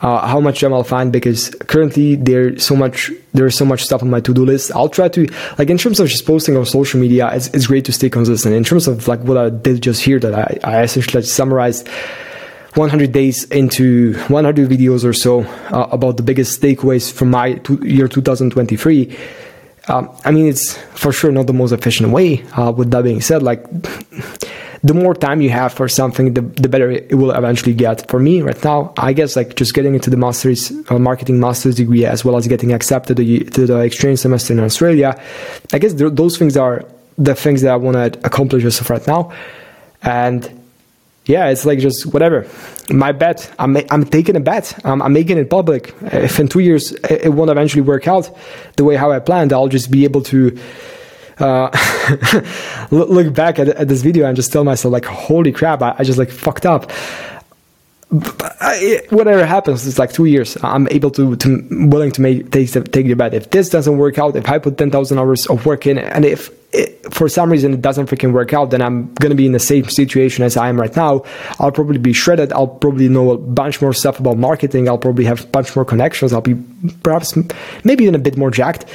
uh, 0.00 0.26
how 0.26 0.40
much 0.40 0.60
time 0.60 0.72
I'll 0.72 0.84
find 0.84 1.12
because 1.12 1.50
currently 1.66 2.16
there's 2.16 2.64
so 2.64 2.74
much 2.74 3.10
there's 3.32 3.56
so 3.56 3.64
much 3.64 3.84
stuff 3.84 4.02
on 4.02 4.10
my 4.10 4.20
to-do 4.20 4.44
list. 4.44 4.72
I'll 4.74 4.88
try 4.88 5.08
to 5.08 5.26
like 5.58 5.68
in 5.68 5.78
terms 5.78 6.00
of 6.00 6.08
just 6.08 6.26
posting 6.26 6.56
on 6.56 6.64
social 6.64 7.00
media, 7.00 7.30
it's, 7.32 7.48
it's 7.48 7.66
great 7.66 7.84
to 7.84 7.92
stay 7.92 8.08
consistent. 8.08 8.54
In 8.54 8.64
terms 8.64 8.88
of 8.88 9.08
like 9.08 9.20
what 9.20 9.36
I 9.36 9.50
did 9.50 9.82
just 9.82 10.02
here, 10.02 10.18
that 10.20 10.34
I, 10.34 10.58
I 10.64 10.82
essentially 10.82 11.22
summarized 11.22 11.88
100 12.74 13.12
days 13.12 13.44
into 13.44 14.14
100 14.28 14.68
videos 14.68 15.04
or 15.04 15.12
so 15.12 15.42
uh, 15.42 15.88
about 15.90 16.16
the 16.16 16.22
biggest 16.22 16.62
takeaways 16.62 17.12
from 17.12 17.30
my 17.30 17.60
year 17.82 18.08
2023. 18.08 19.16
Um, 19.88 20.10
I 20.24 20.30
mean, 20.30 20.46
it's 20.46 20.76
for 20.94 21.12
sure 21.12 21.32
not 21.32 21.46
the 21.46 21.52
most 21.52 21.72
efficient 21.72 22.10
way. 22.10 22.42
Uh, 22.56 22.70
with 22.70 22.90
that 22.92 23.02
being 23.02 23.20
said, 23.20 23.42
like 23.42 23.64
the 24.82 24.94
more 24.94 25.14
time 25.14 25.42
you 25.42 25.50
have 25.50 25.74
for 25.74 25.88
something, 25.88 26.32
the, 26.32 26.40
the 26.40 26.68
better 26.68 26.90
it 26.90 27.14
will 27.14 27.32
eventually 27.32 27.74
get. 27.74 28.08
For 28.08 28.18
me, 28.18 28.40
right 28.40 28.62
now, 28.64 28.94
I 28.96 29.12
guess 29.12 29.36
like 29.36 29.56
just 29.56 29.74
getting 29.74 29.94
into 29.94 30.08
the 30.08 30.16
master's 30.16 30.72
uh, 30.88 30.98
marketing 30.98 31.38
master's 31.38 31.74
degree 31.74 32.06
as 32.06 32.24
well 32.24 32.36
as 32.36 32.48
getting 32.48 32.72
accepted 32.72 33.18
to, 33.18 33.66
the 33.66 33.78
exchange 33.80 34.20
semester 34.20 34.54
in 34.54 34.60
Australia, 34.60 35.20
I 35.72 35.78
guess 35.78 35.92
th- 35.94 36.14
those 36.14 36.38
things 36.38 36.56
are 36.56 36.86
the 37.18 37.34
things 37.34 37.60
that 37.62 37.72
I 37.72 37.76
want 37.76 37.96
to 37.96 38.26
accomplish 38.26 38.64
as 38.64 38.80
of 38.80 38.88
right 38.88 39.06
now. 39.06 39.32
And 40.02 40.48
yeah, 41.26 41.48
it's 41.48 41.66
like 41.66 41.78
just 41.78 42.06
whatever. 42.06 42.46
My 42.88 43.12
bet, 43.12 43.52
I'm, 43.58 43.76
I'm 43.90 44.04
taking 44.04 44.34
a 44.34 44.40
bet. 44.40 44.74
I'm, 44.86 45.02
I'm 45.02 45.12
making 45.12 45.36
it 45.36 45.50
public. 45.50 45.94
If 46.00 46.40
in 46.40 46.48
two 46.48 46.60
years 46.60 46.92
it 46.92 47.34
won't 47.34 47.50
eventually 47.50 47.82
work 47.82 48.08
out 48.08 48.34
the 48.76 48.84
way 48.84 48.96
how 48.96 49.12
I 49.12 49.18
planned, 49.18 49.52
I'll 49.52 49.68
just 49.68 49.90
be 49.90 50.04
able 50.04 50.22
to 50.22 50.58
uh, 51.40 51.70
look 52.90 53.34
back 53.34 53.58
at, 53.58 53.68
at, 53.68 53.88
this 53.88 54.02
video 54.02 54.26
and 54.26 54.36
just 54.36 54.52
tell 54.52 54.64
myself 54.64 54.92
like, 54.92 55.04
holy 55.04 55.52
crap, 55.52 55.82
I, 55.82 55.96
I 55.98 56.04
just 56.04 56.18
like 56.18 56.30
fucked 56.30 56.66
up. 56.66 56.90
I, 58.12 59.02
whatever 59.10 59.46
happens, 59.46 59.86
it's 59.86 59.98
like 59.98 60.12
two 60.12 60.24
years. 60.24 60.56
I'm 60.64 60.88
able 60.88 61.12
to, 61.12 61.36
to 61.36 61.68
willing 61.70 62.10
to 62.12 62.20
make 62.20 62.50
take 62.50 62.72
the, 62.72 62.82
take 62.82 63.06
the 63.06 63.14
bet. 63.14 63.34
If 63.34 63.50
this 63.50 63.68
doesn't 63.68 63.98
work 63.98 64.18
out, 64.18 64.34
if 64.34 64.48
I 64.48 64.58
put 64.58 64.78
ten 64.78 64.90
thousand 64.90 65.18
hours 65.18 65.46
of 65.46 65.64
work 65.64 65.86
in, 65.86 65.96
and 65.96 66.24
if 66.24 66.50
it, 66.72 67.14
for 67.14 67.28
some 67.28 67.50
reason 67.50 67.72
it 67.72 67.82
doesn't 67.82 68.06
freaking 68.06 68.32
work 68.32 68.52
out, 68.52 68.70
then 68.70 68.82
I'm 68.82 69.14
gonna 69.14 69.36
be 69.36 69.46
in 69.46 69.52
the 69.52 69.60
same 69.60 69.88
situation 69.88 70.44
as 70.44 70.56
I 70.56 70.68
am 70.68 70.80
right 70.80 70.94
now. 70.96 71.22
I'll 71.60 71.70
probably 71.70 71.98
be 71.98 72.12
shredded. 72.12 72.52
I'll 72.52 72.66
probably 72.66 73.08
know 73.08 73.30
a 73.30 73.38
bunch 73.38 73.80
more 73.80 73.92
stuff 73.92 74.18
about 74.18 74.38
marketing. 74.38 74.88
I'll 74.88 74.98
probably 74.98 75.24
have 75.26 75.44
a 75.44 75.46
bunch 75.46 75.76
more 75.76 75.84
connections. 75.84 76.32
I'll 76.32 76.40
be 76.40 76.56
perhaps 77.04 77.36
maybe 77.84 78.02
even 78.02 78.16
a 78.16 78.18
bit 78.18 78.36
more 78.36 78.50
jacked 78.50 78.86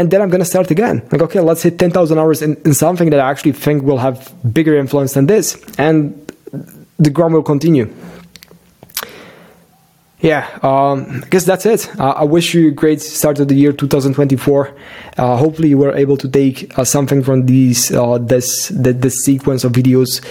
and 0.00 0.10
then 0.10 0.22
I'm 0.22 0.30
going 0.30 0.40
to 0.40 0.46
start 0.46 0.70
again. 0.70 1.06
Like, 1.12 1.20
okay, 1.20 1.40
let's 1.40 1.62
hit 1.62 1.78
10,000 1.78 2.18
hours 2.18 2.40
in, 2.40 2.56
in 2.64 2.72
something 2.72 3.10
that 3.10 3.20
I 3.20 3.30
actually 3.30 3.52
think 3.52 3.82
will 3.82 3.98
have 3.98 4.32
bigger 4.50 4.74
influence 4.78 5.12
than 5.12 5.26
this. 5.26 5.62
And 5.76 6.32
the 6.98 7.10
grind 7.10 7.34
will 7.34 7.42
continue. 7.42 7.94
Yeah, 10.22 10.48
um, 10.62 11.20
I 11.22 11.28
guess 11.28 11.44
that's 11.44 11.66
it. 11.66 12.00
Uh, 12.00 12.12
I 12.12 12.24
wish 12.24 12.54
you 12.54 12.68
a 12.68 12.70
great 12.70 13.02
start 13.02 13.40
of 13.40 13.48
the 13.48 13.54
year 13.54 13.74
2024. 13.74 14.74
Uh, 15.18 15.36
hopefully, 15.36 15.68
you 15.68 15.76
were 15.76 15.94
able 15.94 16.16
to 16.16 16.28
take 16.30 16.78
uh, 16.78 16.84
something 16.84 17.22
from 17.22 17.44
these 17.44 17.92
uh, 17.92 18.16
this 18.18 18.68
the, 18.68 18.94
this 18.94 19.16
sequence 19.24 19.64
of 19.64 19.72
videos 19.72 20.22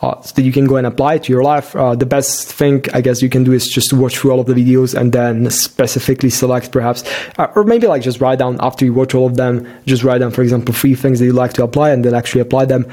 uh, 0.00 0.20
so 0.22 0.34
that 0.34 0.42
you 0.42 0.52
can 0.52 0.66
go 0.66 0.76
and 0.76 0.86
apply 0.86 1.14
it 1.14 1.24
to 1.24 1.32
your 1.32 1.42
life. 1.42 1.74
Uh, 1.74 1.94
the 1.94 2.06
best 2.06 2.52
thing 2.52 2.84
I 2.94 3.00
guess 3.00 3.20
you 3.20 3.28
can 3.28 3.44
do 3.44 3.52
is 3.52 3.66
just 3.66 3.92
watch 3.92 4.18
through 4.18 4.30
all 4.30 4.40
of 4.40 4.46
the 4.46 4.54
videos 4.54 4.98
and 4.98 5.12
then 5.12 5.50
specifically 5.50 6.30
select 6.30 6.70
perhaps, 6.70 7.04
uh, 7.38 7.48
or 7.54 7.64
maybe 7.64 7.86
like 7.86 8.02
just 8.02 8.20
write 8.20 8.38
down 8.38 8.58
after 8.60 8.84
you 8.84 8.94
watch 8.94 9.14
all 9.14 9.26
of 9.26 9.36
them, 9.36 9.66
just 9.86 10.04
write 10.04 10.18
down, 10.18 10.30
for 10.30 10.42
example, 10.42 10.74
three 10.74 10.94
things 10.94 11.18
that 11.18 11.24
you 11.24 11.32
like 11.32 11.52
to 11.54 11.64
apply 11.64 11.90
and 11.90 12.04
then 12.04 12.14
actually 12.14 12.40
apply 12.40 12.64
them. 12.64 12.86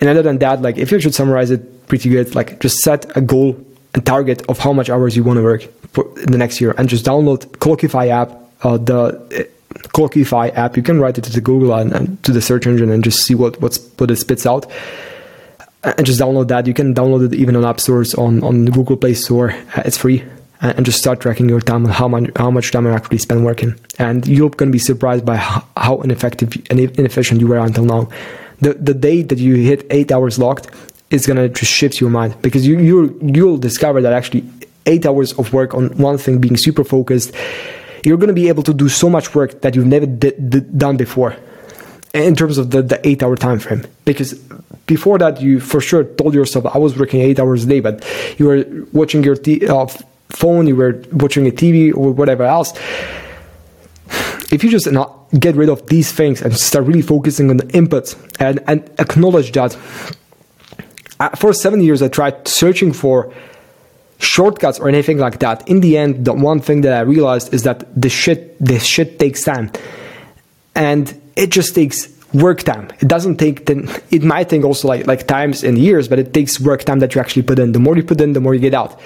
And 0.00 0.08
other 0.08 0.22
than 0.22 0.38
that, 0.38 0.62
like 0.62 0.76
if 0.76 0.92
you 0.92 1.00
should 1.00 1.14
summarize 1.14 1.50
it 1.50 1.88
pretty 1.88 2.10
good, 2.10 2.34
like 2.34 2.60
just 2.60 2.78
set 2.78 3.16
a 3.16 3.20
goal 3.20 3.56
and 3.94 4.04
target 4.04 4.42
of 4.48 4.58
how 4.58 4.72
much 4.72 4.90
hours 4.90 5.16
you 5.16 5.24
want 5.24 5.38
to 5.38 5.42
work 5.42 5.62
for 5.92 6.04
the 6.26 6.38
next 6.38 6.60
year 6.60 6.74
and 6.78 6.88
just 6.88 7.04
download 7.04 7.46
Clockify 7.58 8.08
app, 8.08 8.30
uh, 8.62 8.76
the 8.76 9.48
Clockify 9.94 10.54
app. 10.56 10.76
You 10.76 10.82
can 10.82 11.00
write 11.00 11.18
it 11.18 11.24
to 11.24 11.32
the 11.32 11.40
Google 11.40 11.74
and, 11.74 11.92
and, 11.92 12.22
to 12.24 12.32
the 12.32 12.40
search 12.40 12.66
engine 12.66 12.90
and 12.90 13.02
just 13.02 13.24
see 13.24 13.34
what 13.34 13.60
what's 13.60 13.78
what 13.98 14.10
it 14.10 14.16
spits 14.16 14.46
out 14.46 14.70
and 15.84 16.06
just 16.06 16.20
download 16.20 16.48
that. 16.48 16.66
You 16.66 16.74
can 16.74 16.94
download 16.94 17.26
it 17.26 17.34
even 17.34 17.56
on 17.56 17.64
app 17.64 17.80
stores 17.80 18.14
on 18.14 18.42
on 18.42 18.64
the 18.64 18.70
Google 18.70 18.96
Play 18.96 19.14
Store. 19.14 19.50
Uh, 19.50 19.82
it's 19.84 19.98
free, 19.98 20.24
and 20.60 20.84
just 20.84 20.98
start 20.98 21.20
tracking 21.20 21.48
your 21.48 21.60
time 21.60 21.84
how 21.84 22.08
much 22.08 22.30
how 22.36 22.50
much 22.50 22.70
time 22.70 22.86
you 22.86 22.92
actually 22.92 23.18
spend 23.18 23.44
working. 23.44 23.74
And 23.98 24.26
you're 24.26 24.50
going 24.50 24.70
to 24.70 24.72
be 24.72 24.78
surprised 24.78 25.24
by 25.24 25.36
how 25.36 26.00
ineffective 26.02 26.54
and 26.70 26.80
inefficient 26.80 27.40
you 27.40 27.48
were 27.48 27.58
until 27.58 27.84
now. 27.84 28.08
The 28.60 28.74
the 28.74 28.94
day 28.94 29.22
that 29.22 29.38
you 29.38 29.56
hit 29.56 29.86
eight 29.90 30.10
hours 30.12 30.38
locked 30.38 30.70
is 31.10 31.26
going 31.26 31.36
to 31.36 31.48
just 31.48 31.70
shift 31.70 32.00
your 32.00 32.10
mind 32.10 32.40
because 32.42 32.66
you 32.66 32.78
you 32.78 33.18
you'll 33.22 33.58
discover 33.58 34.00
that 34.00 34.12
actually 34.12 34.44
eight 34.86 35.06
hours 35.06 35.32
of 35.34 35.52
work 35.52 35.74
on 35.74 35.88
one 35.96 36.18
thing 36.18 36.40
being 36.40 36.56
super 36.56 36.84
focused 36.84 37.32
you're 38.04 38.18
going 38.18 38.28
to 38.28 38.34
be 38.34 38.48
able 38.48 38.62
to 38.62 38.74
do 38.74 38.88
so 38.88 39.08
much 39.08 39.34
work 39.34 39.62
that 39.62 39.74
you've 39.74 39.86
never 39.86 40.06
done 40.06 40.96
before 40.96 41.34
in 42.12 42.36
terms 42.36 42.58
of 42.58 42.70
the, 42.70 42.82
the 42.82 43.00
eight 43.06 43.22
hour 43.22 43.36
time 43.36 43.58
frame 43.58 43.82
because 44.04 44.38
before 44.86 45.18
that 45.18 45.40
you 45.40 45.60
for 45.60 45.80
sure 45.80 46.04
told 46.04 46.34
yourself 46.34 46.66
i 46.66 46.78
was 46.78 46.98
working 46.98 47.20
eight 47.20 47.40
hours 47.40 47.64
a 47.64 47.66
day 47.66 47.80
but 47.80 48.04
you 48.38 48.46
were 48.46 48.64
watching 48.92 49.22
your 49.22 49.36
t- 49.36 49.66
uh, 49.66 49.86
phone 50.34 50.66
you 50.66 50.76
were 50.76 51.02
watching 51.12 51.46
a 51.46 51.50
tv 51.50 51.94
or 51.96 52.12
whatever 52.12 52.44
else. 52.44 52.72
If 54.52 54.62
you 54.62 54.70
just 54.70 54.90
not 54.90 55.26
get 55.38 55.56
rid 55.56 55.68
of 55.68 55.86
these 55.86 56.12
things 56.12 56.42
and 56.42 56.54
start 56.56 56.84
really 56.86 57.02
focusing 57.02 57.50
on 57.50 57.56
the 57.56 57.64
inputs 57.66 58.16
and, 58.38 58.60
and 58.66 58.88
acknowledge 58.98 59.52
that 59.52 59.76
uh, 61.18 61.30
for 61.30 61.52
seven 61.52 61.80
years 61.80 62.02
i 62.02 62.08
tried 62.08 62.46
searching 62.46 62.92
for 62.92 63.32
shortcuts 64.18 64.78
or 64.78 64.88
anything 64.88 65.18
like 65.18 65.40
that. 65.40 65.68
In 65.68 65.80
the 65.80 65.96
end 65.96 66.24
the 66.24 66.32
one 66.32 66.60
thing 66.60 66.82
that 66.82 66.92
i 66.92 67.00
realized 67.00 67.52
is 67.54 67.62
that 67.62 67.84
the 68.00 68.08
shit 68.08 68.58
this 68.58 68.84
shit 68.84 69.18
takes 69.18 69.42
time. 69.44 69.70
And 70.74 71.20
it 71.36 71.50
just 71.50 71.74
takes 71.74 72.06
work 72.34 72.62
time. 72.62 72.88
It 73.00 73.08
doesn't 73.08 73.36
take 73.36 73.66
then 73.66 73.88
it 74.10 74.22
might 74.22 74.48
take 74.48 74.64
also 74.64 74.88
like 74.88 75.06
like 75.06 75.26
times 75.26 75.62
and 75.62 75.78
years, 75.78 76.08
but 76.08 76.18
it 76.18 76.34
takes 76.34 76.60
work 76.60 76.84
time 76.84 76.98
that 76.98 77.14
you 77.14 77.20
actually 77.20 77.42
put 77.42 77.58
in. 77.58 77.72
The 77.72 77.78
more 77.78 77.96
you 77.96 78.02
put 78.02 78.20
in, 78.20 78.32
the 78.32 78.40
more 78.40 78.54
you 78.54 78.60
get 78.60 78.74
out. 78.74 79.00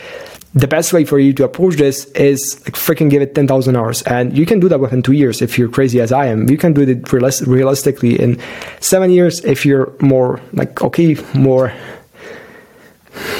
The 0.55 0.67
best 0.67 0.95
way 0.95 1.05
for 1.05 1.19
you 1.19 1.35
to 1.35 1.45
approach 1.45 1.77
this 1.77 2.07
is 2.12 2.59
like 2.64 2.75
freaking 2.75 3.11
give 3.11 3.21
it 3.21 3.35
10,000 3.35 3.77
hours. 3.77 4.03
And 4.03 4.37
you 4.37 4.47
can 4.47 4.61
do 4.61 4.69
that 4.71 4.81
within 4.81 5.03
two 5.03 5.12
years 5.12 5.43
if 5.43 5.59
you're 5.59 5.69
crazy 5.69 6.01
as 6.01 6.11
I 6.11 6.27
am. 6.27 6.49
You 6.49 6.57
can 6.57 6.73
do 6.73 6.81
it 6.81 7.12
realistically 7.12 8.19
in 8.19 8.41
seven 8.81 9.11
years 9.11 9.45
if 9.45 9.67
you're 9.67 9.93
more 10.01 10.41
like, 10.55 10.83
okay, 10.83 11.17
more, 11.35 11.73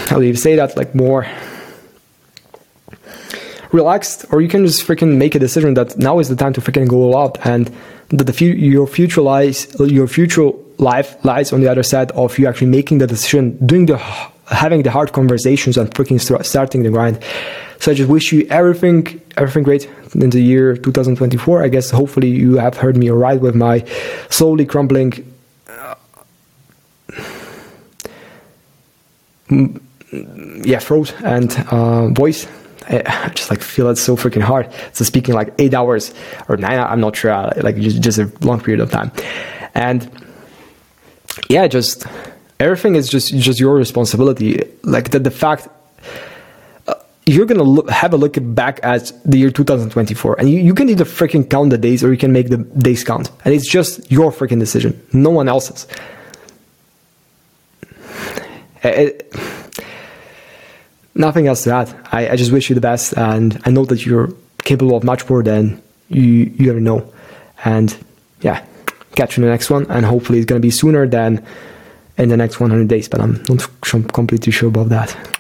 how 0.07 0.19
do 0.19 0.27
you 0.27 0.35
say 0.35 0.55
that? 0.57 0.77
Like 0.77 0.95
more 0.95 1.27
relaxed, 3.73 4.27
or 4.31 4.41
you 4.41 4.49
can 4.49 4.67
just 4.67 4.87
freaking 4.87 5.17
make 5.17 5.35
a 5.35 5.39
decision 5.39 5.75
that 5.75 5.97
now 5.99 6.19
is 6.19 6.29
the 6.29 6.37
time 6.37 6.53
to 6.55 6.61
freaking 6.61 6.89
go 6.89 6.97
all 6.97 7.17
out 7.17 7.39
and 7.47 7.75
that 8.11 8.25
the 8.25 8.33
fu- 8.33 8.45
your 8.45 8.87
future 8.87 9.21
lies 9.21 9.67
your 9.79 10.07
future 10.07 10.51
life 10.79 11.23
lies 11.25 11.53
on 11.53 11.61
the 11.61 11.69
other 11.69 11.83
side 11.83 12.11
of 12.13 12.39
you 12.39 12.47
actually 12.47 12.69
making 12.69 12.99
the 12.99 13.07
decision 13.07 13.59
doing 13.67 13.87
the 13.87 13.99
having 14.51 14.83
the 14.83 14.91
hard 14.91 15.13
conversations 15.13 15.77
and 15.77 15.91
freaking 15.91 16.19
starting 16.45 16.83
the 16.83 16.91
grind. 16.91 17.23
So 17.81 17.93
I 17.93 17.95
just 17.95 18.11
wish 18.11 18.33
you 18.33 18.47
everything, 18.51 19.21
everything 19.37 19.63
great 19.63 19.89
in 20.15 20.31
the 20.31 20.41
year 20.41 20.77
2024. 20.77 21.63
I 21.63 21.69
guess 21.69 21.91
hopefully 21.91 22.29
you 22.29 22.57
have 22.57 22.77
heard 22.77 22.97
me 22.97 23.11
alright 23.11 23.41
with 23.41 23.55
my 23.55 23.85
slowly 24.31 24.67
crumbling. 24.67 25.33
Uh, 25.69 25.95
yeah, 30.65 30.79
throat 30.79 31.15
and 31.23 31.53
uh, 31.71 32.09
voice. 32.09 32.47
I 32.89 33.31
just 33.35 33.51
like 33.51 33.61
feel 33.61 33.89
it 33.91 33.97
so 33.97 34.17
freaking 34.17 34.43
hard. 34.43 34.73
So 34.93 35.05
speaking 35.05 35.35
like 35.35 35.53
eight 35.59 35.75
hours 35.75 36.15
or 36.49 36.57
nine, 36.57 36.79
I'm 36.79 37.01
not 37.01 37.17
sure, 37.17 37.31
uh, 37.31 37.53
like 37.63 37.77
just, 37.77 38.01
just 38.01 38.19
a 38.19 38.33
long 38.41 38.61
period 38.61 38.81
of 38.81 38.91
time. 38.91 39.13
And 39.75 40.11
yeah, 41.49 41.67
just 41.67 42.07
everything 42.61 42.95
is 42.95 43.09
just 43.09 43.35
just 43.35 43.61
your 43.61 43.75
responsibility. 43.75 44.63
Like 44.83 45.11
the 45.11 45.19
the 45.19 45.31
fact 45.31 45.69
uh, 46.87 46.95
you're 47.27 47.47
gonna 47.47 47.63
look, 47.63 47.89
have 47.91 48.13
a 48.13 48.17
look 48.17 48.37
back 48.41 48.81
at 48.83 49.13
the 49.25 49.39
year 49.39 49.51
2024, 49.51 50.41
and 50.41 50.51
you, 50.51 50.61
you 50.61 50.75
can 50.75 50.89
either 50.89 51.05
freaking 51.05 51.49
count 51.49 51.71
the 51.71 51.79
days 51.79 52.03
or 52.03 52.11
you 52.11 52.19
can 52.19 52.33
make 52.33 52.49
the 52.49 52.59
days 52.59 53.05
count, 53.05 53.31
and 53.45 53.55
it's 53.55 53.69
just 53.69 54.11
your 54.11 54.33
freaking 54.33 54.59
decision, 54.59 55.01
no 55.13 55.31
one 55.31 55.49
else's. 55.49 55.87
It, 58.83 59.35
nothing 61.19 61.47
else 61.47 61.65
to 61.65 61.75
add. 61.75 61.95
I, 62.13 62.31
I 62.31 62.37
just 62.37 62.53
wish 62.53 62.71
you 62.71 62.75
the 62.75 62.81
best, 62.81 63.13
and 63.17 63.61
I 63.65 63.71
know 63.71 63.85
that 63.87 64.07
you're 64.07 64.33
capable 64.59 64.97
of 64.97 65.05
much 65.05 65.29
more 65.29 65.43
than 65.43 65.83
you 66.09 66.23
you 66.57 66.71
ever 66.71 66.81
know. 66.81 67.13
And 67.65 67.97
yeah, 68.41 68.65
catch 69.15 69.37
you 69.37 69.43
in 69.43 69.49
the 69.49 69.53
next 69.53 69.69
one, 69.69 69.87
and 69.91 70.07
hopefully 70.07 70.39
it's 70.39 70.47
gonna 70.47 70.61
be 70.61 70.71
sooner 70.71 71.07
than 71.07 71.45
in 72.17 72.29
the 72.29 72.37
next 72.37 72.61
100 72.61 72.89
days. 72.89 73.09
But 73.09 73.21
I'm 73.21 73.43
not 73.49 74.13
completely 74.13 74.53
sure 74.53 74.69
about 74.69 74.89
that. 74.89 75.38